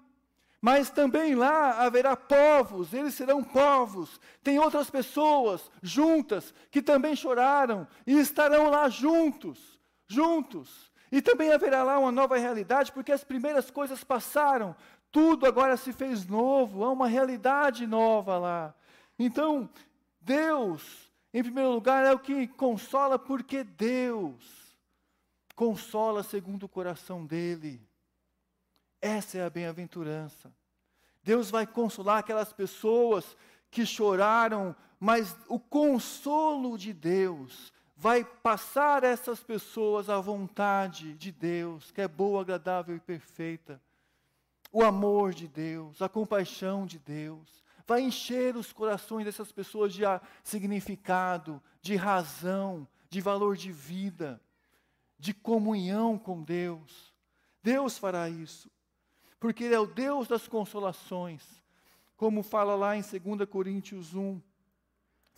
mas 0.61 0.91
também 0.91 1.35
lá 1.35 1.85
haverá 1.85 2.17
povos, 2.17 2.93
eles 2.93 3.15
serão 3.15 3.43
povos. 3.45 4.21
Tem 4.43 4.59
outras 4.59 4.91
pessoas 4.91 5.71
juntas 5.81 6.53
que 6.71 6.83
também 6.83 7.15
choraram 7.15 7.87
e 8.07 8.19
estarão 8.19 8.69
lá 8.69 8.89
juntos, 8.89 9.79
juntos. 10.07 10.91
E 11.13 11.23
também 11.23 11.53
haverá 11.53 11.83
lá 11.83 11.99
uma 11.99 12.13
nova 12.13 12.37
realidade, 12.37 12.93
porque 12.93 13.13
as 13.13 13.25
primeiras 13.25 13.71
coisas 13.71 14.03
passaram, 14.03 14.75
tudo 15.11 15.47
agora 15.47 15.77
se 15.77 15.93
fez 15.93 16.27
novo, 16.27 16.85
há 16.85 16.91
uma 16.91 17.07
realidade 17.07 17.87
nova 17.87 18.37
lá. 18.37 18.75
Então, 19.19 19.71
Deus, 20.21 21.11
em 21.33 21.43
primeiro 21.43 21.71
lugar, 21.71 22.05
é 22.05 22.13
o 22.13 22.19
que 22.19 22.47
consola, 22.49 23.19
porque 23.19 23.65
Deus 23.65 24.77
consola 25.55 26.23
segundo 26.23 26.65
o 26.65 26.69
coração 26.69 27.25
dele. 27.25 27.88
Essa 29.01 29.39
é 29.39 29.45
a 29.45 29.51
bem-aventurança. 29.51 30.53
Deus 31.23 31.51
vai 31.51 31.67
consolar 31.67 32.19
aquelas 32.19 32.53
pessoas 32.53 33.37
que 33.71 33.85
choraram, 33.85 34.75
mas 34.99 35.37
o 35.47 35.59
consolo 35.59 36.77
de 36.77 36.93
Deus 36.93 37.73
vai 37.97 38.25
passar 38.25 39.03
essas 39.03 39.43
pessoas 39.43 40.09
a 40.09 40.21
vontade 40.21 41.15
de 41.15 41.33
Deus, 41.33 41.91
que 41.91 42.01
é 42.01 42.09
boa, 42.09 42.43
agradável 42.43 42.97
e 42.97 43.01
perfeita. 43.01 43.81
O 44.73 44.83
amor 44.83 45.35
de 45.35 45.49
Deus, 45.49 46.01
a 46.01 46.09
compaixão 46.09 46.87
de 46.87 46.99
Deus, 46.99 47.63
vai 47.87 48.03
encher 48.03 48.57
os 48.57 48.73
corações 48.73 49.25
dessas 49.25 49.51
pessoas 49.51 49.93
de 49.93 50.03
significado, 50.45 51.61
de 51.81 51.97
razão, 51.97 52.87
de 53.09 53.21
valor 53.21 53.57
de 53.57 53.73
vida, 53.73 54.41
de 55.19 55.35
comunhão 55.35 56.19
com 56.19 56.43
Deus. 56.43 57.13
Deus 57.63 57.99
fará 57.99 58.29
isso, 58.29 58.71
porque 59.39 59.65
Ele 59.65 59.75
é 59.75 59.81
o 59.81 59.87
Deus 59.87 60.27
das 60.27 60.49
consolações, 60.49 61.43
como 62.17 62.43
fala 62.43 62.75
lá 62.75 62.97
em 62.97 63.03
2 63.03 63.49
Coríntios 63.49 64.15
1, 64.15 64.41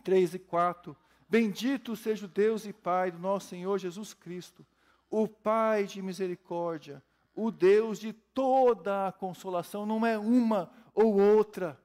3 0.03 0.35
e 0.35 0.39
4. 0.39 0.97
Bendito 1.29 1.95
seja 1.95 2.27
o 2.27 2.29
Deus 2.29 2.65
e 2.65 2.73
Pai 2.73 3.11
do 3.11 3.19
nosso 3.19 3.49
Senhor 3.49 3.79
Jesus 3.79 4.15
Cristo, 4.15 4.67
o 5.11 5.29
Pai 5.29 5.85
de 5.85 6.01
misericórdia, 6.01 7.03
o 7.35 7.51
Deus 7.51 7.99
de 7.99 8.13
toda 8.13 9.09
a 9.09 9.13
consolação, 9.13 9.87
não 9.87 10.05
é 10.05 10.19
uma 10.19 10.71
ou 10.95 11.21
outra, 11.21 11.81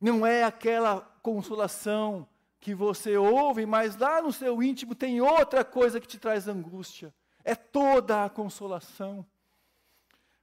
não 0.00 0.26
é 0.26 0.44
aquela 0.44 1.00
consolação 1.22 2.28
que 2.60 2.74
você 2.74 3.16
ouve, 3.16 3.66
mas 3.66 3.96
lá 3.96 4.22
no 4.22 4.32
seu 4.32 4.62
íntimo 4.62 4.94
tem 4.94 5.20
outra 5.20 5.64
coisa 5.64 6.00
que 6.00 6.06
te 6.06 6.18
traz 6.18 6.46
angústia, 6.46 7.12
é 7.42 7.54
toda 7.54 8.24
a 8.24 8.30
consolação, 8.30 9.26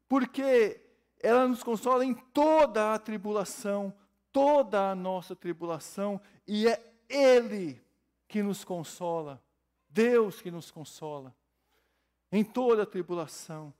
porque 0.10 0.82
ela 1.22 1.48
nos 1.48 1.64
consola 1.64 2.04
em 2.04 2.14
toda 2.14 2.94
a 2.94 3.00
tribulação, 3.00 3.94
toda 4.32 4.90
a 4.90 4.96
nossa 4.96 5.36
tribulação, 5.36 6.20
e 6.48 6.68
é 6.68 6.94
Ele 7.08 7.82
que 8.28 8.44
nos 8.44 8.66
consola, 8.66 9.42
Deus 9.88 10.42
que 10.42 10.52
nos 10.52 10.70
consola 10.72 11.34
em 12.32 12.44
toda 12.44 12.84
a 12.84 12.86
tribulação. 12.86 13.74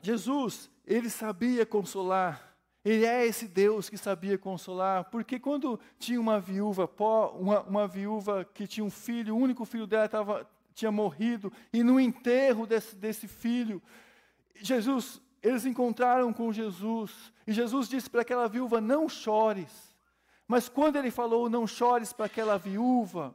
Jesus, 0.00 0.70
ele 0.84 1.10
sabia 1.10 1.64
consolar. 1.64 2.56
Ele 2.84 3.04
é 3.04 3.26
esse 3.26 3.48
Deus 3.48 3.90
que 3.90 3.98
sabia 3.98 4.38
consolar, 4.38 5.10
porque 5.10 5.40
quando 5.40 5.80
tinha 5.98 6.20
uma 6.20 6.38
viúva, 6.38 6.88
uma, 7.34 7.60
uma 7.62 7.88
viúva 7.88 8.44
que 8.44 8.64
tinha 8.64 8.84
um 8.84 8.90
filho, 8.90 9.34
o 9.34 9.38
único 9.38 9.64
filho 9.64 9.88
dela 9.88 10.08
tava, 10.08 10.48
tinha 10.76 10.92
morrido, 10.92 11.50
e 11.72 11.82
no 11.82 11.98
enterro 11.98 12.66
desse, 12.66 12.94
desse 12.94 13.26
filho, 13.26 13.82
Jesus, 14.54 15.22
eles 15.42 15.64
encontraram 15.64 16.34
com 16.34 16.52
Jesus, 16.52 17.32
e 17.46 17.52
Jesus 17.52 17.88
disse 17.88 18.10
para 18.10 18.20
aquela 18.20 18.46
viúva: 18.46 18.78
Não 18.78 19.08
chores. 19.08 19.96
Mas 20.46 20.68
quando 20.68 20.96
ele 20.96 21.10
falou, 21.10 21.48
não 21.48 21.66
chores 21.66 22.12
para 22.12 22.26
aquela 22.26 22.56
viúva, 22.56 23.34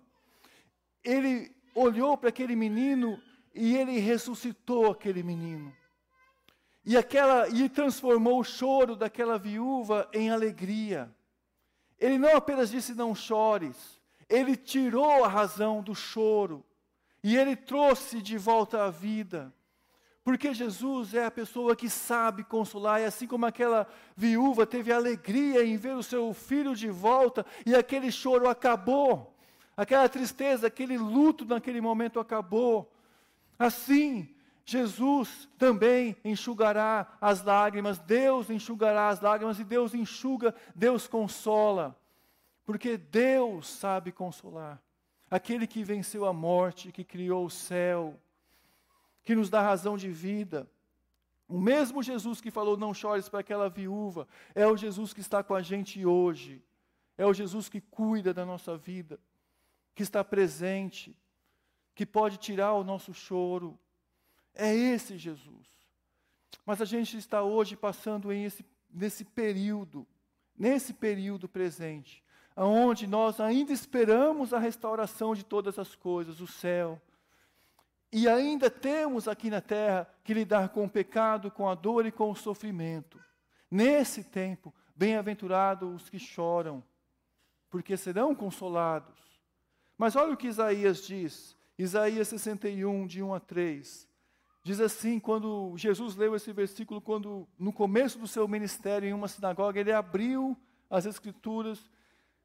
ele 1.03 1.53
olhou 1.75 2.15
para 2.15 2.29
aquele 2.29 2.55
menino 2.55 3.21
e 3.53 3.75
ele 3.75 3.99
ressuscitou 3.99 4.91
aquele 4.91 5.21
menino. 5.21 5.75
E, 6.85 6.95
aquela, 6.95 7.49
e 7.49 7.67
transformou 7.67 8.39
o 8.39 8.43
choro 8.45 8.95
daquela 8.95 9.37
viúva 9.37 10.09
em 10.13 10.29
alegria. 10.29 11.13
Ele 11.99 12.17
não 12.17 12.37
apenas 12.37 12.69
disse 12.69 12.93
não 12.93 13.13
chores, 13.13 13.99
ele 14.29 14.55
tirou 14.55 15.25
a 15.25 15.27
razão 15.27 15.81
do 15.81 15.93
choro 15.93 16.63
e 17.23 17.37
ele 17.37 17.55
trouxe 17.55 18.21
de 18.21 18.37
volta 18.37 18.85
à 18.85 18.89
vida. 18.89 19.53
Porque 20.23 20.53
Jesus 20.53 21.15
é 21.15 21.25
a 21.25 21.31
pessoa 21.31 21.75
que 21.75 21.89
sabe 21.89 22.43
consolar, 22.43 23.01
e 23.01 23.05
assim 23.05 23.25
como 23.25 23.45
aquela 23.45 23.87
viúva 24.15 24.67
teve 24.67 24.91
alegria 24.91 25.65
em 25.65 25.77
ver 25.77 25.95
o 25.95 26.03
seu 26.03 26.31
filho 26.33 26.75
de 26.75 26.89
volta, 26.89 27.45
e 27.65 27.73
aquele 27.73 28.11
choro 28.11 28.47
acabou, 28.47 29.35
aquela 29.75 30.07
tristeza, 30.07 30.67
aquele 30.67 30.97
luto 30.97 31.43
naquele 31.43 31.81
momento 31.81 32.19
acabou. 32.19 32.91
Assim, 33.57 34.29
Jesus 34.63 35.49
também 35.57 36.15
enxugará 36.23 37.17
as 37.19 37.43
lágrimas, 37.43 37.97
Deus 37.97 38.49
enxugará 38.49 39.09
as 39.09 39.21
lágrimas 39.21 39.59
e 39.59 39.63
Deus 39.63 39.95
enxuga, 39.95 40.53
Deus 40.75 41.07
consola, 41.07 41.99
porque 42.63 42.95
Deus 42.95 43.67
sabe 43.67 44.11
consolar. 44.11 44.79
Aquele 45.31 45.65
que 45.65 45.81
venceu 45.81 46.25
a 46.25 46.33
morte, 46.33 46.91
que 46.91 47.05
criou 47.05 47.45
o 47.45 47.49
céu, 47.49 48.19
que 49.23 49.33
nos 49.33 49.49
dá 49.49 49.61
razão 49.61 49.95
de 49.95 50.09
vida. 50.09 50.69
O 51.47 51.59
mesmo 51.59 52.03
Jesus 52.03 52.41
que 52.41 52.51
falou: 52.51 52.75
Não 52.75 52.93
chores 52.93 53.29
para 53.29 53.39
aquela 53.39 53.69
viúva, 53.69 54.27
é 54.53 54.67
o 54.67 54.75
Jesus 54.75 55.13
que 55.13 55.21
está 55.21 55.41
com 55.41 55.55
a 55.55 55.61
gente 55.61 56.05
hoje. 56.05 56.61
É 57.17 57.25
o 57.25 57.33
Jesus 57.33 57.69
que 57.69 57.79
cuida 57.79 58.33
da 58.33 58.45
nossa 58.45 58.75
vida, 58.75 59.19
que 59.93 60.01
está 60.03 60.23
presente, 60.23 61.15
que 61.93 62.05
pode 62.05 62.37
tirar 62.37 62.73
o 62.73 62.83
nosso 62.83 63.13
choro. 63.13 63.79
É 64.53 64.73
esse 64.73 65.17
Jesus. 65.17 65.67
Mas 66.65 66.81
a 66.81 66.85
gente 66.85 67.17
está 67.17 67.43
hoje 67.43 67.75
passando 67.75 68.31
em 68.33 68.43
esse, 68.43 68.65
nesse 68.89 69.23
período, 69.23 70.07
nesse 70.57 70.93
período 70.93 71.47
presente, 71.47 72.20
onde 72.55 73.07
nós 73.07 73.39
ainda 73.39 73.71
esperamos 73.71 74.53
a 74.53 74.59
restauração 74.59 75.33
de 75.33 75.43
todas 75.43 75.79
as 75.79 75.95
coisas, 75.95 76.41
o 76.41 76.47
céu. 76.47 77.01
E 78.11 78.27
ainda 78.27 78.69
temos 78.69 79.27
aqui 79.27 79.49
na 79.49 79.61
terra 79.61 80.07
que 80.23 80.33
lidar 80.33 80.69
com 80.69 80.85
o 80.85 80.89
pecado, 80.89 81.49
com 81.49 81.69
a 81.69 81.75
dor 81.75 82.05
e 82.05 82.11
com 82.11 82.29
o 82.29 82.35
sofrimento. 82.35 83.19
Nesse 83.69 84.23
tempo, 84.23 84.73
bem-aventurados 84.95 86.03
os 86.03 86.09
que 86.09 86.19
choram, 86.19 86.83
porque 87.69 87.95
serão 87.95 88.35
consolados. 88.35 89.17
Mas 89.97 90.15
olha 90.15 90.33
o 90.33 90.37
que 90.37 90.47
Isaías 90.47 91.05
diz, 91.05 91.55
Isaías 91.77 92.27
61, 92.27 93.07
de 93.07 93.23
1 93.23 93.33
a 93.33 93.39
3. 93.39 94.07
Diz 94.63 94.79
assim, 94.79 95.19
quando 95.19 95.73
Jesus 95.75 96.15
leu 96.15 96.35
esse 96.35 96.51
versículo, 96.51 97.01
quando 97.01 97.47
no 97.57 97.73
começo 97.73 98.19
do 98.19 98.27
seu 98.27 98.47
ministério 98.47 99.09
em 99.09 99.13
uma 99.13 99.27
sinagoga, 99.27 99.79
ele 99.79 99.91
abriu 99.91 100.55
as 100.89 101.05
escrituras, 101.05 101.89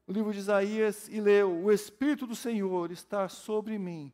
o 0.07 0.11
livro 0.13 0.31
de 0.31 0.39
Isaías, 0.39 1.09
e 1.09 1.19
leu: 1.19 1.65
O 1.65 1.71
Espírito 1.71 2.25
do 2.25 2.35
Senhor 2.35 2.91
está 2.91 3.27
sobre 3.27 3.77
mim, 3.77 4.13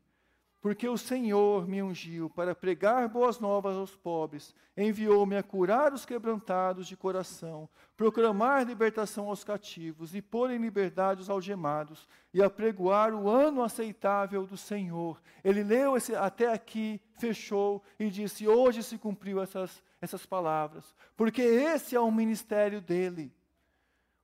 porque 0.60 0.90
o 0.90 0.98
Senhor 0.98 1.68
me 1.68 1.84
ungiu 1.84 2.30
para 2.32 2.56
pregar 2.56 3.08
boas 3.08 3.40
novas 3.40 3.78
aos 3.78 3.96
pobres, 3.96 4.56
enviou-me 4.76 5.38
a 5.38 5.44
curar 5.44 5.94
os 5.94 6.04
quebrantados 6.04 6.88
de 6.88 6.98
coração, 6.98 7.70
proclamar 7.96 8.66
libertação 8.66 9.30
aos 9.30 9.44
cativos 9.44 10.16
e 10.16 10.22
pôr 10.22 10.50
em 10.50 10.58
liberdade 10.58 11.22
os 11.22 11.30
algemados, 11.30 12.08
e 12.34 12.42
apregoar 12.42 13.14
o 13.14 13.30
ano 13.30 13.62
aceitável 13.62 14.48
do 14.48 14.58
Senhor. 14.58 15.22
Ele 15.44 15.64
leu 15.64 15.96
esse, 15.96 16.16
até 16.16 16.52
aqui, 16.52 17.00
fechou 17.20 17.84
e 18.00 18.10
disse: 18.10 18.48
Hoje 18.48 18.82
se 18.82 18.98
cumpriu 18.98 19.40
essas, 19.40 19.84
essas 20.02 20.26
palavras, 20.26 20.96
porque 21.16 21.44
esse 21.44 21.96
é 21.96 22.00
o 22.00 22.12
ministério 22.12 22.82
dele 22.82 23.32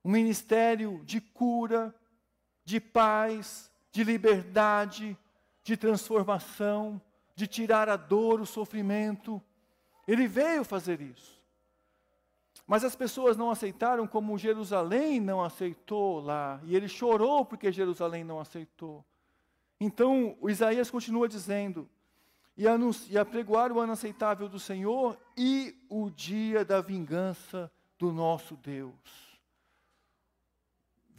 um 0.04 0.10
ministério 0.10 1.00
de 1.04 1.20
cura, 1.20 1.94
de 2.64 2.80
paz, 2.80 3.70
de 3.92 4.04
liberdade, 4.04 5.16
de 5.62 5.76
transformação, 5.76 7.00
de 7.34 7.46
tirar 7.46 7.88
a 7.88 7.96
dor, 7.96 8.40
o 8.40 8.46
sofrimento. 8.46 9.42
Ele 10.06 10.26
veio 10.26 10.64
fazer 10.64 11.00
isso. 11.00 11.40
Mas 12.66 12.84
as 12.84 12.94
pessoas 12.94 13.36
não 13.36 13.50
aceitaram 13.50 14.06
como 14.06 14.38
Jerusalém 14.38 15.20
não 15.20 15.42
aceitou 15.42 16.20
lá, 16.20 16.60
e 16.64 16.76
ele 16.76 16.88
chorou 16.88 17.44
porque 17.44 17.72
Jerusalém 17.72 18.22
não 18.22 18.38
aceitou. 18.38 19.04
Então, 19.80 20.36
Isaías 20.44 20.90
continua 20.90 21.28
dizendo: 21.28 21.88
e, 22.56 22.64
e 23.08 23.18
apregoar 23.18 23.72
o 23.72 23.80
ano 23.80 23.92
aceitável 23.92 24.48
do 24.48 24.60
Senhor 24.60 25.18
e 25.36 25.74
o 25.88 26.10
dia 26.10 26.64
da 26.64 26.80
vingança 26.80 27.70
do 27.98 28.12
nosso 28.12 28.54
Deus 28.56 29.29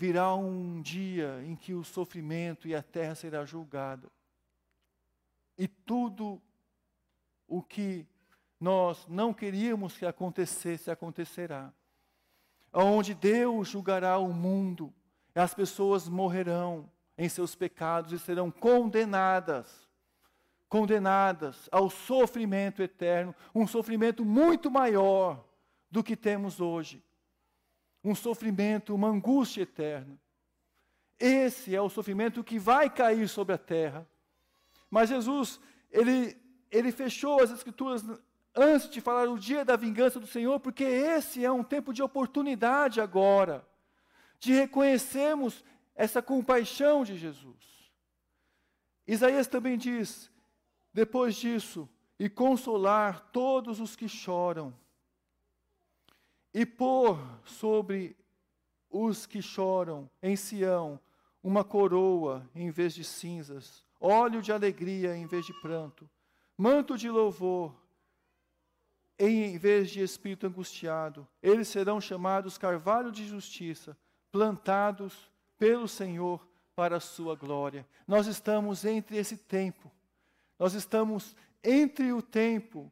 virá 0.02 0.34
um 0.34 0.82
dia 0.82 1.44
em 1.46 1.56
que 1.56 1.76
o 1.76 1.84
sofrimento 1.84 2.68
e 2.68 2.74
a 2.74 2.82
terra 2.82 3.14
será 3.14 3.46
julgado. 3.46 4.12
E 5.56 5.68
tudo 5.68 6.42
o 7.48 7.62
que 7.62 8.08
nós 8.60 9.06
não 9.08 9.32
queríamos 9.32 9.96
que 9.96 10.04
acontecesse, 10.04 10.90
acontecerá. 10.90 11.72
Onde 12.74 13.14
Deus 13.14 13.68
julgará 13.68 14.18
o 14.18 14.34
mundo, 14.34 14.92
as 15.36 15.54
pessoas 15.54 16.10
morrerão 16.10 16.90
em 17.16 17.30
seus 17.30 17.54
pecados 17.54 18.12
e 18.12 18.18
serão 18.18 18.50
condenadas 18.50 19.88
condenadas 20.68 21.68
ao 21.70 21.90
sofrimento 21.90 22.82
eterno, 22.82 23.36
um 23.54 23.68
sofrimento 23.68 24.26
muito 24.26 24.72
maior 24.72 25.46
do 25.92 26.02
que 26.02 26.16
temos 26.16 26.60
hoje 26.60 27.04
um 28.04 28.16
sofrimento, 28.16 28.96
uma 28.96 29.08
angústia 29.08 29.62
eterna. 29.62 30.20
Esse 31.20 31.76
é 31.76 31.82
o 31.82 31.90
sofrimento 31.90 32.44
que 32.44 32.58
vai 32.58 32.90
cair 32.90 33.28
sobre 33.30 33.54
a 33.54 33.58
terra. 33.58 34.08
Mas 34.90 35.10
Jesus, 35.10 35.60
ele, 35.92 36.36
ele 36.72 36.92
fechou 36.92 37.42
as 37.42 37.52
Escrituras 37.52 38.04
antes 38.56 38.90
de 38.90 39.00
falar 39.00 39.30
o 39.30 39.40
dia 39.40 39.64
da 39.64 39.76
vingança 39.76 40.20
do 40.20 40.28
Senhor, 40.28 40.60
porque 40.60 40.84
esse 40.84 41.46
é 41.46 41.52
um 41.52 41.64
tempo 41.64 41.94
de 41.94 42.02
oportunidade 42.02 43.00
agora, 43.00 43.66
de 44.40 44.54
reconhecermos 44.54 45.64
essa 45.96 46.22
compaixão 46.22 47.04
de 47.04 47.18
Jesus. 47.18 47.92
Isaías 49.08 49.48
também 49.48 49.78
diz, 49.78 50.32
depois 50.94 51.36
disso, 51.36 51.88
e 52.20 52.30
consolar 52.30 53.30
todos 53.32 53.80
os 53.80 53.96
que 53.96 54.08
choram, 54.08 54.74
e 56.54 56.66
pôr 56.66 57.20
sobre 57.46 58.16
os 58.90 59.26
que 59.26 59.42
choram 59.42 60.10
em 60.22 60.36
Sião 60.36 61.00
uma 61.44 61.64
coroa 61.64 62.48
em 62.54 62.70
vez 62.70 62.94
de 62.94 63.04
cinzas, 63.04 63.86
óleo 64.00 64.42
de 64.42 64.52
alegria 64.52 65.16
em 65.16 65.26
vez 65.26 65.46
de 65.46 65.54
pranto, 65.62 66.10
manto 66.58 66.98
de 66.98 67.10
louvor 67.10 67.74
em 69.18 69.58
vez 69.58 69.92
de 69.92 70.02
espírito 70.02 70.48
angustiado. 70.48 71.28
Eles 71.42 71.68
serão 71.68 72.02
chamados 72.02 72.58
carvalho 72.58 73.12
de 73.12 73.26
justiça, 73.28 73.96
plantados 74.32 75.32
pelo 75.58 75.88
Senhor 75.88 76.46
para 76.76 76.98
a 76.98 77.02
sua 77.02 77.36
glória. 77.36 77.88
Nós 78.08 78.26
estamos 78.28 78.84
entre 78.84 79.18
esse 79.18 79.38
tempo. 79.38 79.92
Nós 80.58 80.74
estamos 80.74 81.36
entre 81.64 82.12
o 82.12 82.22
tempo 82.22 82.92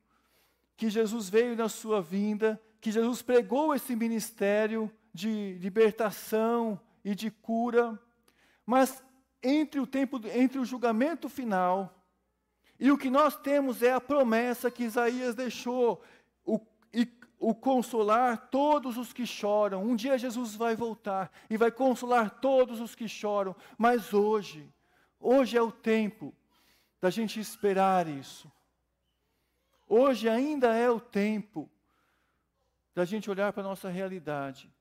que 0.77 0.89
Jesus 0.89 1.29
veio 1.29 1.55
na 1.55 1.67
sua 1.67 2.01
vinda 2.01 2.61
que 2.79 2.91
Jesus 2.91 3.21
pregou 3.21 3.73
esse 3.73 3.95
ministério 3.95 4.91
de 5.13 5.53
libertação 5.59 6.79
e 7.03 7.13
de 7.13 7.29
cura, 7.29 7.99
mas 8.65 9.03
entre 9.41 9.79
o 9.79 9.87
tempo, 9.87 10.19
entre 10.33 10.59
o 10.59 10.65
julgamento 10.65 11.27
final 11.27 11.95
e 12.79 12.91
o 12.91 12.97
que 12.97 13.09
nós 13.09 13.35
temos 13.35 13.83
é 13.83 13.91
a 13.91 13.99
promessa 13.99 14.71
que 14.71 14.85
Isaías 14.85 15.35
deixou, 15.35 16.01
o, 16.45 16.59
e, 16.93 17.05
o 17.37 17.53
consolar 17.53 18.47
todos 18.49 18.97
os 18.97 19.11
que 19.11 19.25
choram. 19.25 19.83
Um 19.83 19.95
dia 19.95 20.17
Jesus 20.17 20.55
vai 20.55 20.75
voltar 20.75 21.29
e 21.49 21.57
vai 21.57 21.71
consolar 21.71 22.39
todos 22.39 22.79
os 22.79 22.95
que 22.95 23.07
choram, 23.07 23.53
mas 23.77 24.13
hoje, 24.13 24.71
hoje 25.19 25.57
é 25.57 25.61
o 25.61 25.71
tempo 25.71 26.33
da 27.01 27.09
gente 27.09 27.37
esperar 27.39 28.07
isso. 28.07 28.49
Hoje 29.87 30.29
ainda 30.29 30.73
é 30.73 30.89
o 30.89 31.01
tempo 31.01 31.69
da 32.93 33.05
gente 33.05 33.29
olhar 33.29 33.53
para 33.53 33.61
a 33.61 33.67
nossa 33.67 33.89
realidade 33.89 34.71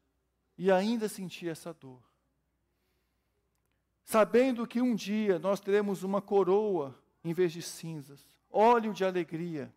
e 0.57 0.71
ainda 0.71 1.09
sentir 1.09 1.49
essa 1.49 1.73
dor. 1.73 2.03
Sabendo 4.05 4.67
que 4.67 4.81
um 4.81 4.95
dia 4.95 5.39
nós 5.39 5.61
teremos 5.61 6.03
uma 6.03 6.23
coroa 6.23 6.99
em 7.23 7.33
vez 7.33 7.53
de 7.53 7.63
cinzas, 7.63 8.25
óleo 8.51 8.93
de 8.93 9.05
alegria 9.05 9.73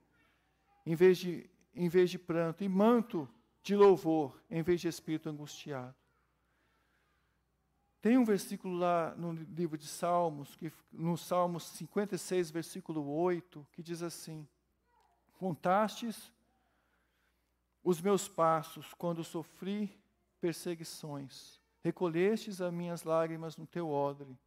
em 0.85 0.95
vez 0.95 1.17
de, 1.17 1.49
em 1.73 1.87
vez 1.87 2.09
de 2.09 2.17
pranto, 2.17 2.63
e 2.63 2.69
manto 2.69 3.29
de 3.61 3.75
louvor 3.75 4.41
em 4.49 4.61
vez 4.61 4.81
de 4.81 4.87
espírito 4.87 5.29
angustiado. 5.29 5.95
Tem 8.01 8.17
um 8.17 8.25
versículo 8.25 8.75
lá 8.77 9.13
no 9.15 9.31
livro 9.31 9.77
de 9.77 9.85
Salmos, 9.87 10.55
que, 10.55 10.73
no 10.91 11.15
Salmos 11.15 11.63
56, 11.65 12.49
versículo 12.49 13.07
8, 13.07 13.65
que 13.71 13.83
diz 13.83 14.01
assim: 14.01 14.47
Contastes 15.33 16.31
os 17.91 18.01
meus 18.01 18.27
passos 18.27 18.93
quando 18.93 19.23
sofri 19.23 19.99
perseguições. 20.39 21.59
Recolhestes 21.83 22.61
as 22.61 22.73
minhas 22.73 23.03
lágrimas 23.03 23.57
no 23.57 23.67
teu 23.67 23.89
odre. 23.89 24.39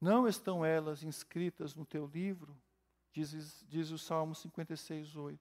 Não 0.00 0.26
estão 0.26 0.64
elas 0.64 1.04
inscritas 1.04 1.76
no 1.76 1.86
teu 1.86 2.06
livro? 2.06 2.60
Diz, 3.12 3.64
diz 3.68 3.90
o 3.90 3.98
Salmo 3.98 4.34
56, 4.34 5.14
8. 5.14 5.40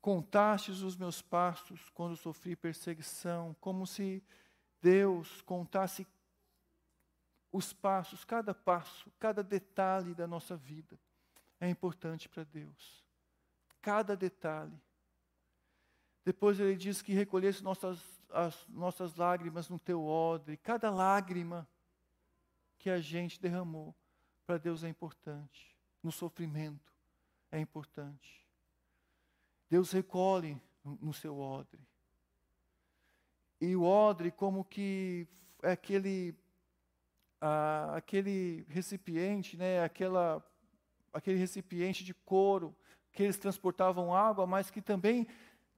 Contastes 0.00 0.80
os 0.80 0.96
meus 0.96 1.22
passos 1.22 1.88
quando 1.90 2.16
sofri 2.16 2.56
perseguição, 2.56 3.54
como 3.60 3.86
se 3.86 4.22
Deus 4.82 5.42
contasse 5.42 6.06
os 7.52 7.72
passos, 7.72 8.24
cada 8.24 8.52
passo, 8.52 9.12
cada 9.20 9.44
detalhe 9.44 10.14
da 10.14 10.26
nossa 10.26 10.56
vida. 10.56 10.98
É 11.60 11.68
importante 11.68 12.28
para 12.28 12.42
Deus. 12.42 13.04
cada 13.82 14.14
detalhe. 14.14 14.78
Depois 16.24 16.60
ele 16.60 16.76
diz 16.76 17.00
que 17.02 17.12
recolhesse 17.12 17.62
nossas, 17.62 17.98
as 18.30 18.66
nossas 18.68 19.16
lágrimas 19.16 19.68
no 19.68 19.78
teu 19.78 20.04
odre. 20.04 20.56
Cada 20.56 20.90
lágrima 20.90 21.68
que 22.78 22.90
a 22.90 23.00
gente 23.00 23.40
derramou 23.40 23.94
para 24.46 24.58
Deus 24.58 24.84
é 24.84 24.88
importante. 24.88 25.76
No 26.02 26.12
sofrimento 26.12 26.92
é 27.50 27.58
importante. 27.58 28.46
Deus 29.68 29.92
recolhe 29.92 30.60
no 30.84 31.12
seu 31.12 31.38
odre. 31.38 31.80
E 33.60 33.76
o 33.76 33.82
odre, 33.82 34.30
como 34.30 34.64
que 34.64 35.28
é 35.62 35.72
aquele, 35.72 36.34
ah, 37.40 37.94
aquele 37.94 38.64
recipiente, 38.68 39.56
né, 39.56 39.82
aquela, 39.82 40.42
aquele 41.12 41.38
recipiente 41.38 42.02
de 42.02 42.14
couro 42.14 42.74
que 43.12 43.22
eles 43.22 43.36
transportavam 43.36 44.14
água, 44.14 44.46
mas 44.46 44.70
que 44.70 44.80
também, 44.80 45.26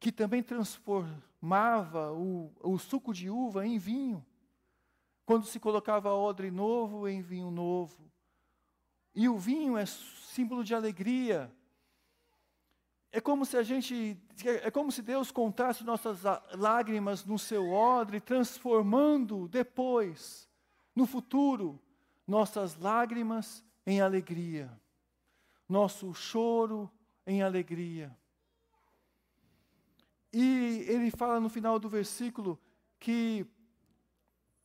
que 0.02 0.10
também 0.10 0.42
transformava 0.42 2.10
o, 2.12 2.52
o 2.60 2.76
suco 2.76 3.14
de 3.14 3.30
uva 3.30 3.64
em 3.64 3.78
vinho. 3.78 4.26
Quando 5.24 5.46
se 5.46 5.60
colocava 5.60 6.12
odre 6.12 6.50
novo 6.50 7.06
em 7.06 7.22
vinho 7.22 7.52
novo. 7.52 8.10
E 9.14 9.28
o 9.28 9.38
vinho 9.38 9.78
é 9.78 9.86
símbolo 9.86 10.64
de 10.64 10.74
alegria. 10.74 11.54
É 13.12 13.20
como 13.20 13.46
se 13.46 13.56
a 13.56 13.62
gente, 13.62 14.20
é 14.44 14.72
como 14.72 14.90
se 14.90 15.02
Deus 15.02 15.30
contasse 15.30 15.84
nossas 15.84 16.22
lágrimas 16.58 17.24
no 17.24 17.38
seu 17.38 17.70
odre, 17.70 18.20
transformando 18.20 19.46
depois, 19.46 20.48
no 20.96 21.06
futuro, 21.06 21.80
nossas 22.26 22.76
lágrimas 22.76 23.64
em 23.86 24.00
alegria, 24.00 24.68
nosso 25.68 26.12
choro 26.12 26.90
em 27.24 27.40
alegria. 27.40 28.16
E 30.32 30.84
ele 30.88 31.10
fala 31.10 31.38
no 31.38 31.48
final 31.48 31.78
do 31.78 31.88
versículo 31.88 32.58
que 32.98 33.46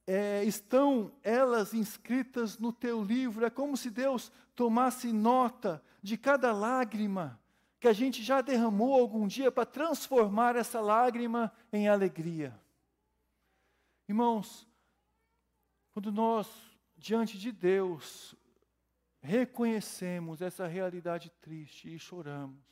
é, 0.06 0.44
estão 0.46 1.12
elas 1.22 1.74
inscritas 1.74 2.58
no 2.58 2.72
teu 2.72 3.04
livro. 3.04 3.46
É 3.46 3.50
como 3.50 3.76
se 3.76 3.90
Deus 3.90 4.32
tomasse 4.56 5.12
nota 5.12 5.84
de 6.02 6.18
cada 6.18 6.54
lágrima 6.54 7.40
que 7.80 7.88
a 7.88 7.94
gente 7.94 8.24
já 8.24 8.42
derramou 8.42 8.94
algum 8.94 9.28
dia 9.28 9.52
para 9.52 9.66
transformar 9.66 10.56
essa 10.56 10.80
lágrima 10.80 11.52
em 11.72 11.88
alegria. 11.88 12.58
Irmãos, 14.08 14.68
quando 15.92 16.12
nós, 16.12 16.48
diante 16.96 17.38
de 17.38 17.52
Deus, 17.52 18.36
reconhecemos 19.22 20.42
essa 20.42 20.66
realidade 20.66 21.30
triste 21.42 21.94
e 21.94 22.00
choramos, 22.00 22.64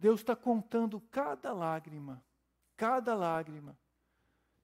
Deus 0.00 0.20
está 0.20 0.34
contando 0.34 0.98
cada 1.10 1.52
lágrima, 1.52 2.24
cada 2.74 3.14
lágrima, 3.14 3.78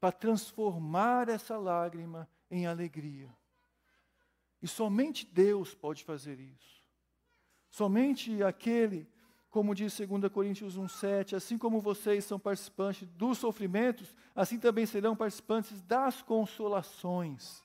para 0.01 0.11
transformar 0.11 1.29
essa 1.29 1.59
lágrima 1.59 2.27
em 2.51 2.67
alegria. 2.67 3.37
E 4.63 4.67
somente 4.67 5.27
Deus 5.27 5.75
pode 5.75 6.03
fazer 6.05 6.41
isso. 6.41 6.83
Somente 7.69 8.43
aquele, 8.43 9.07
como 9.51 9.75
diz 9.75 9.95
2 9.99 10.33
Coríntios 10.33 10.79
1,7, 10.79 11.37
assim 11.37 11.59
como 11.59 11.83
vocês 11.83 12.25
são 12.25 12.39
participantes 12.39 13.07
dos 13.09 13.37
sofrimentos, 13.37 14.15
assim 14.35 14.59
também 14.59 14.87
serão 14.87 15.15
participantes 15.15 15.83
das 15.83 16.23
consolações. 16.23 17.63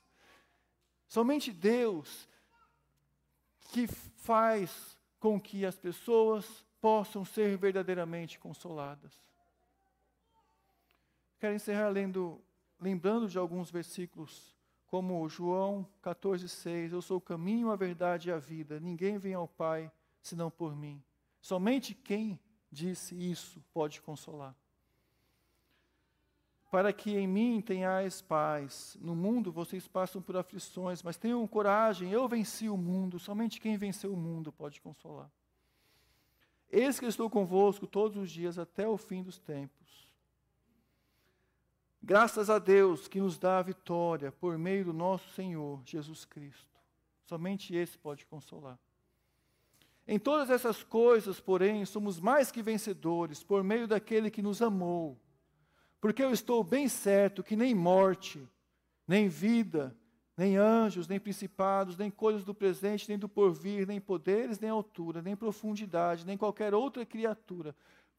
Somente 1.08 1.54
Deus 1.54 2.28
que 3.72 3.88
faz 3.88 4.98
com 5.18 5.40
que 5.40 5.66
as 5.66 5.78
pessoas 5.78 6.66
possam 6.82 7.24
ser 7.24 7.56
verdadeiramente 7.58 8.40
consoladas. 8.40 9.14
Quero 11.40 11.56
encerrar 11.56 11.90
lendo, 11.90 12.42
lembrando 12.80 13.30
de 13.30 13.38
alguns 13.38 13.72
versículos, 13.72 14.56
como 14.88 15.30
João 15.30 15.88
14,6: 16.04 16.92
Eu 16.92 17.02
sou 17.02 17.18
o 17.18 17.22
caminho, 17.22 17.72
a 17.72 17.76
verdade 17.76 18.30
e 18.30 18.32
a 18.32 18.38
vida. 18.38 18.80
Ninguém 18.80 19.18
vem 19.18 19.36
ao 19.36 19.48
Pai 19.48 19.92
senão 20.22 20.50
por 20.52 20.76
mim. 20.76 21.02
Somente 21.40 21.94
quem 21.94 22.40
disse 22.72 23.16
isso 23.16 23.64
pode 23.74 24.02
consolar. 24.02 24.56
Para 26.70 26.94
que 26.94 27.18
em 27.18 27.28
mim 27.28 27.62
tenhais 27.62 28.22
paz. 28.22 28.98
No 29.02 29.16
mundo 29.16 29.52
vocês 29.52 29.88
passam 29.88 30.22
por 30.22 30.38
aflições, 30.38 31.04
mas 31.04 31.18
tenham 31.18 31.46
coragem, 31.48 32.12
eu 32.12 32.28
venci 32.28 32.70
o 32.70 32.78
mundo. 32.78 33.20
Somente 33.20 33.60
quem 33.60 33.78
venceu 33.78 34.14
o 34.14 34.18
mundo 34.18 34.52
pode 34.52 34.80
consolar. 34.80 35.30
Eis 36.72 37.00
que 37.00 37.06
estou 37.06 37.30
convosco 37.30 37.86
todos 37.86 38.16
os 38.18 38.32
dias 38.32 38.58
até 38.58 38.88
o 38.88 38.98
fim 38.98 39.22
dos 39.22 39.38
tempos. 39.38 39.82
Graças 42.02 42.50
a 42.50 42.58
Deus 42.58 43.08
que 43.08 43.20
nos 43.20 43.38
dá 43.38 43.60
a 43.60 43.62
vitória 43.62 44.32
por 44.32 44.58
meio 44.58 44.86
do 44.86 44.94
nosso 44.94 45.30
Senhor 45.34 45.82
Jesus 45.86 46.24
Cristo. 46.24 46.80
Somente 47.26 47.76
esse 47.76 47.98
pode 47.98 48.26
consolar. 48.26 48.80
Em 50.08 50.18
todas 50.18 50.50
essas 50.50 50.82
coisas, 50.82 51.40
porém, 51.40 51.86
somos 51.86 52.20
mais 52.20 52.52
que 52.52 52.64
vencedores 52.64 53.44
por 53.44 53.64
meio 53.64 53.88
daquele 53.88 54.32
que 54.32 54.42
nos 54.42 54.62
amou. 54.62 55.20
Porque 56.00 56.24
eu 56.24 56.32
estou 56.32 56.64
bem 56.64 56.88
certo 56.88 57.44
que 57.44 57.56
nem 57.56 57.76
morte, 57.76 58.46
nem 59.08 59.28
vida, 59.28 59.96
nem 60.42 60.58
anjos, 60.58 61.08
nem 61.08 61.20
principados, 61.20 61.96
nem 61.96 62.10
coisas 62.10 62.44
do 62.44 62.52
presente, 62.52 63.08
nem 63.08 63.16
do 63.16 63.30
porvir, 63.30 63.86
nem 63.86 64.02
poderes, 64.02 64.58
nem 64.58 64.72
altura, 64.72 65.22
nem 65.22 65.36
profundidade, 65.36 66.26
nem 66.26 66.36
qualquer 66.36 66.74
outra 66.74 67.06
criatura 67.06 67.76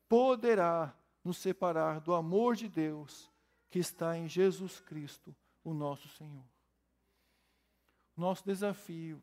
poderá 0.09 0.97
nos 1.25 1.39
separar 1.39 1.99
do 1.99 2.15
amor 2.15 2.55
de 2.55 2.69
Deus 2.69 3.29
que 3.69 3.81
está 3.81 4.17
em 4.17 4.29
Jesus 4.29 4.79
Cristo, 4.79 5.35
o 5.65 5.75
nosso 5.75 6.09
Senhor. 6.11 6.45
Nosso 8.17 8.45
desafio 8.45 9.21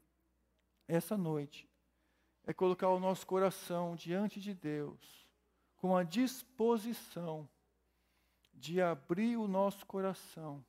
essa 0.86 1.18
noite 1.18 1.70
é 2.46 2.52
colocar 2.52 2.90
o 2.90 3.00
nosso 3.00 3.26
coração 3.26 3.96
diante 3.96 4.42
de 4.42 4.54
Deus 4.54 5.26
com 5.78 5.96
a 5.96 6.04
disposição 6.04 7.48
de 8.54 8.82
abrir 8.82 9.38
o 9.38 9.48
nosso 9.48 9.86
coração 9.86 10.62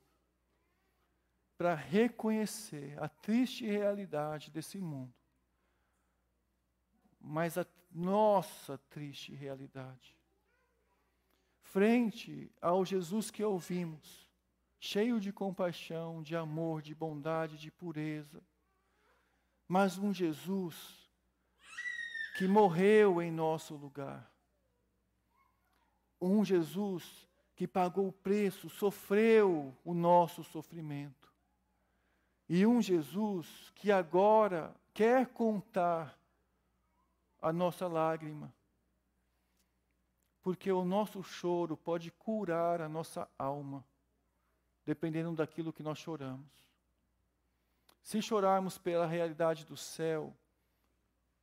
para 1.61 1.75
reconhecer 1.75 2.97
a 2.99 3.07
triste 3.07 3.67
realidade 3.67 4.49
desse 4.49 4.79
mundo, 4.79 5.13
mas 7.19 7.55
a 7.55 7.67
nossa 7.91 8.79
triste 8.89 9.31
realidade 9.35 10.17
frente 11.61 12.51
ao 12.59 12.83
Jesus 12.83 13.29
que 13.29 13.43
ouvimos, 13.43 14.27
cheio 14.79 15.19
de 15.19 15.31
compaixão, 15.31 16.23
de 16.23 16.35
amor, 16.35 16.81
de 16.81 16.95
bondade, 16.95 17.59
de 17.59 17.69
pureza, 17.69 18.41
mas 19.67 19.99
um 19.99 20.11
Jesus 20.11 21.07
que 22.39 22.47
morreu 22.47 23.21
em 23.21 23.29
nosso 23.29 23.75
lugar. 23.75 24.33
Um 26.19 26.43
Jesus 26.43 27.29
que 27.55 27.67
pagou 27.67 28.07
o 28.07 28.11
preço, 28.11 28.67
sofreu 28.67 29.77
o 29.85 29.93
nosso 29.93 30.43
sofrimento. 30.43 31.20
E 32.53 32.67
um 32.67 32.81
Jesus 32.81 33.71
que 33.73 33.93
agora 33.93 34.75
quer 34.93 35.25
contar 35.27 36.19
a 37.41 37.53
nossa 37.53 37.87
lágrima 37.87 38.53
porque 40.41 40.69
o 40.69 40.83
nosso 40.83 41.23
choro 41.23 41.77
pode 41.77 42.11
curar 42.11 42.81
a 42.81 42.89
nossa 42.89 43.25
alma, 43.39 43.87
dependendo 44.85 45.33
daquilo 45.33 45.71
que 45.71 45.81
nós 45.81 45.97
choramos. 45.97 46.51
Se 48.03 48.21
chorarmos 48.21 48.77
pela 48.77 49.05
realidade 49.05 49.65
do 49.65 49.77
céu, 49.77 50.35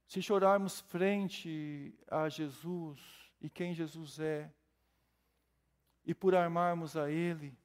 se 0.07 0.21
chorarmos 0.21 0.81
frente 0.81 1.99
a 2.07 2.29
Jesus 2.29 3.01
e 3.41 3.49
quem 3.49 3.73
Jesus 3.73 4.21
é, 4.21 4.53
e 6.05 6.13
por 6.13 6.35
armarmos 6.35 6.99
a 6.99 7.11
Ele, 7.11 7.57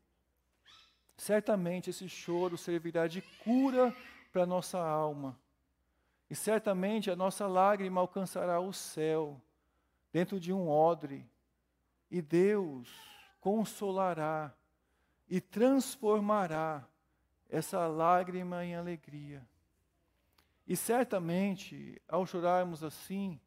certamente 1.24 1.90
esse 1.90 2.10
choro 2.10 2.58
servirá 2.58 3.08
de 3.08 3.22
cura 3.22 3.96
para 4.32 4.44
a 4.44 4.46
nossa 4.46 4.78
alma. 4.78 5.40
E 6.30 6.36
certamente 6.36 7.10
a 7.10 7.16
nossa 7.16 7.48
lágrima 7.48 8.02
alcançará 8.02 8.60
o 8.60 8.74
céu 8.74 9.42
dentro 10.12 10.40
de 10.40 10.52
um 10.52 10.70
odre, 10.70 11.26
e 12.12 12.22
Deus 12.22 12.90
consolará 13.40 14.54
e 15.28 15.40
transformará 15.42 16.88
essa 17.50 17.88
lágrima 17.88 18.64
em 18.64 18.76
alegria. 18.76 19.48
E 20.68 20.76
certamente, 20.76 22.02
ao 22.08 22.26
chorarmos 22.26 22.84
assim, 22.84 23.40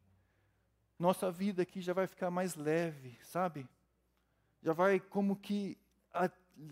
nossa 0.99 1.31
vida 1.31 1.61
aqui 1.61 1.79
já 1.79 1.93
vai 1.93 2.07
ficar 2.07 2.31
mais 2.31 2.55
leve, 2.55 3.17
sabe? 3.21 3.67
Já 4.61 4.73
vai 4.73 4.99
como 4.99 5.35
que 5.35 5.77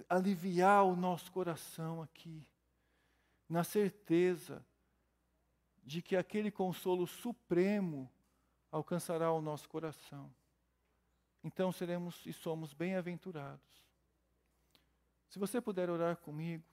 aliviar 0.10 0.84
o 0.84 0.96
nosso 0.96 1.32
coração 1.32 2.02
aqui, 2.02 2.46
na 3.48 3.64
certeza 3.64 4.66
de 5.84 6.02
que 6.02 6.16
aquele 6.16 6.50
consolo 6.50 7.06
supremo 7.06 8.12
alcançará 8.72 9.32
o 9.32 9.42
nosso 9.42 9.70
coração. 9.70 10.34
Então 11.44 11.72
seremos 11.72 12.26
e 12.26 12.34
somos 12.34 12.74
bem-aventurados. 12.74 13.86
Se 15.30 15.38
você 15.38 15.62
puder 15.62 15.90
orar 15.90 16.18
comigo, 16.18 16.64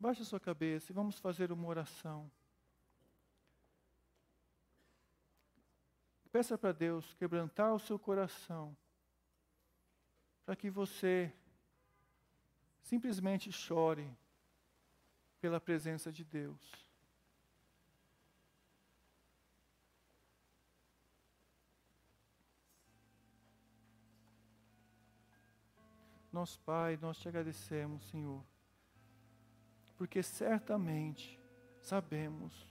baixe 0.00 0.22
a 0.22 0.24
sua 0.24 0.40
cabeça 0.40 0.90
e 0.90 0.94
vamos 0.94 1.18
fazer 1.18 1.52
uma 1.52 1.68
oração. 1.68 2.30
Peça 6.32 6.58
para 6.58 6.72
Deus 6.72 7.14
quebrantar 7.14 7.72
o 7.72 7.78
seu 7.78 7.98
coração, 7.98 8.76
para 10.48 10.56
que 10.56 10.70
você 10.70 11.30
simplesmente 12.80 13.52
chore 13.52 14.10
pela 15.42 15.60
presença 15.60 16.10
de 16.10 16.24
Deus. 16.24 16.58
Nosso 26.32 26.58
Pai, 26.60 26.96
nós 26.96 27.18
te 27.18 27.28
agradecemos, 27.28 28.08
Senhor, 28.08 28.42
porque 29.98 30.22
certamente 30.22 31.38
sabemos, 31.82 32.66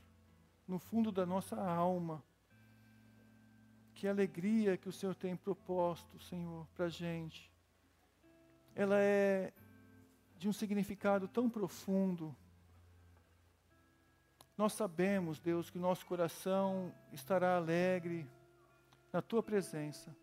no 0.68 0.80
fundo 0.80 1.12
da 1.12 1.28
nossa 1.28 1.56
alma, 1.62 2.24
que 3.94 4.08
a 4.08 4.10
alegria 4.10 4.78
que 4.78 4.90
o 4.90 4.92
Senhor 4.92 5.14
tem 5.14 5.36
proposto, 5.36 6.20
Senhor, 6.20 6.66
para 6.74 6.86
a 6.86 6.90
gente, 6.90 7.56
ela 8.78 9.00
é 9.00 9.52
de 10.38 10.48
um 10.48 10.54
significado 10.54 11.28
tão 11.28 11.50
profundo. 11.50 12.34
Nós 14.56 14.74
sabemos, 14.74 15.40
Deus, 15.40 15.72
que 15.72 15.80
o 15.80 15.82
nosso 15.82 16.06
coração 16.06 16.94
estará 17.12 17.58
alegre 17.58 18.30
na 19.12 19.20
Tua 19.20 19.42
presença. 19.42 20.16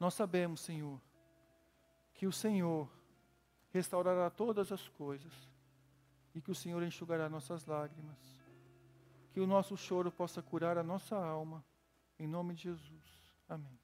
Nós 0.00 0.14
sabemos, 0.14 0.62
Senhor, 0.62 0.98
que 2.14 2.26
o 2.26 2.32
Senhor 2.32 2.88
restaurará 3.70 4.30
todas 4.30 4.72
as 4.72 4.88
coisas 4.88 5.32
e 6.34 6.40
que 6.40 6.50
o 6.50 6.54
Senhor 6.54 6.82
enxugará 6.82 7.28
nossas 7.28 7.66
lágrimas. 7.66 8.18
Que 9.34 9.40
o 9.40 9.46
nosso 9.46 9.76
choro 9.76 10.10
possa 10.10 10.40
curar 10.40 10.78
a 10.78 10.82
nossa 10.82 11.14
alma. 11.14 11.62
Em 12.18 12.26
nome 12.26 12.54
de 12.54 12.62
Jesus. 12.62 13.34
Amém. 13.46 13.83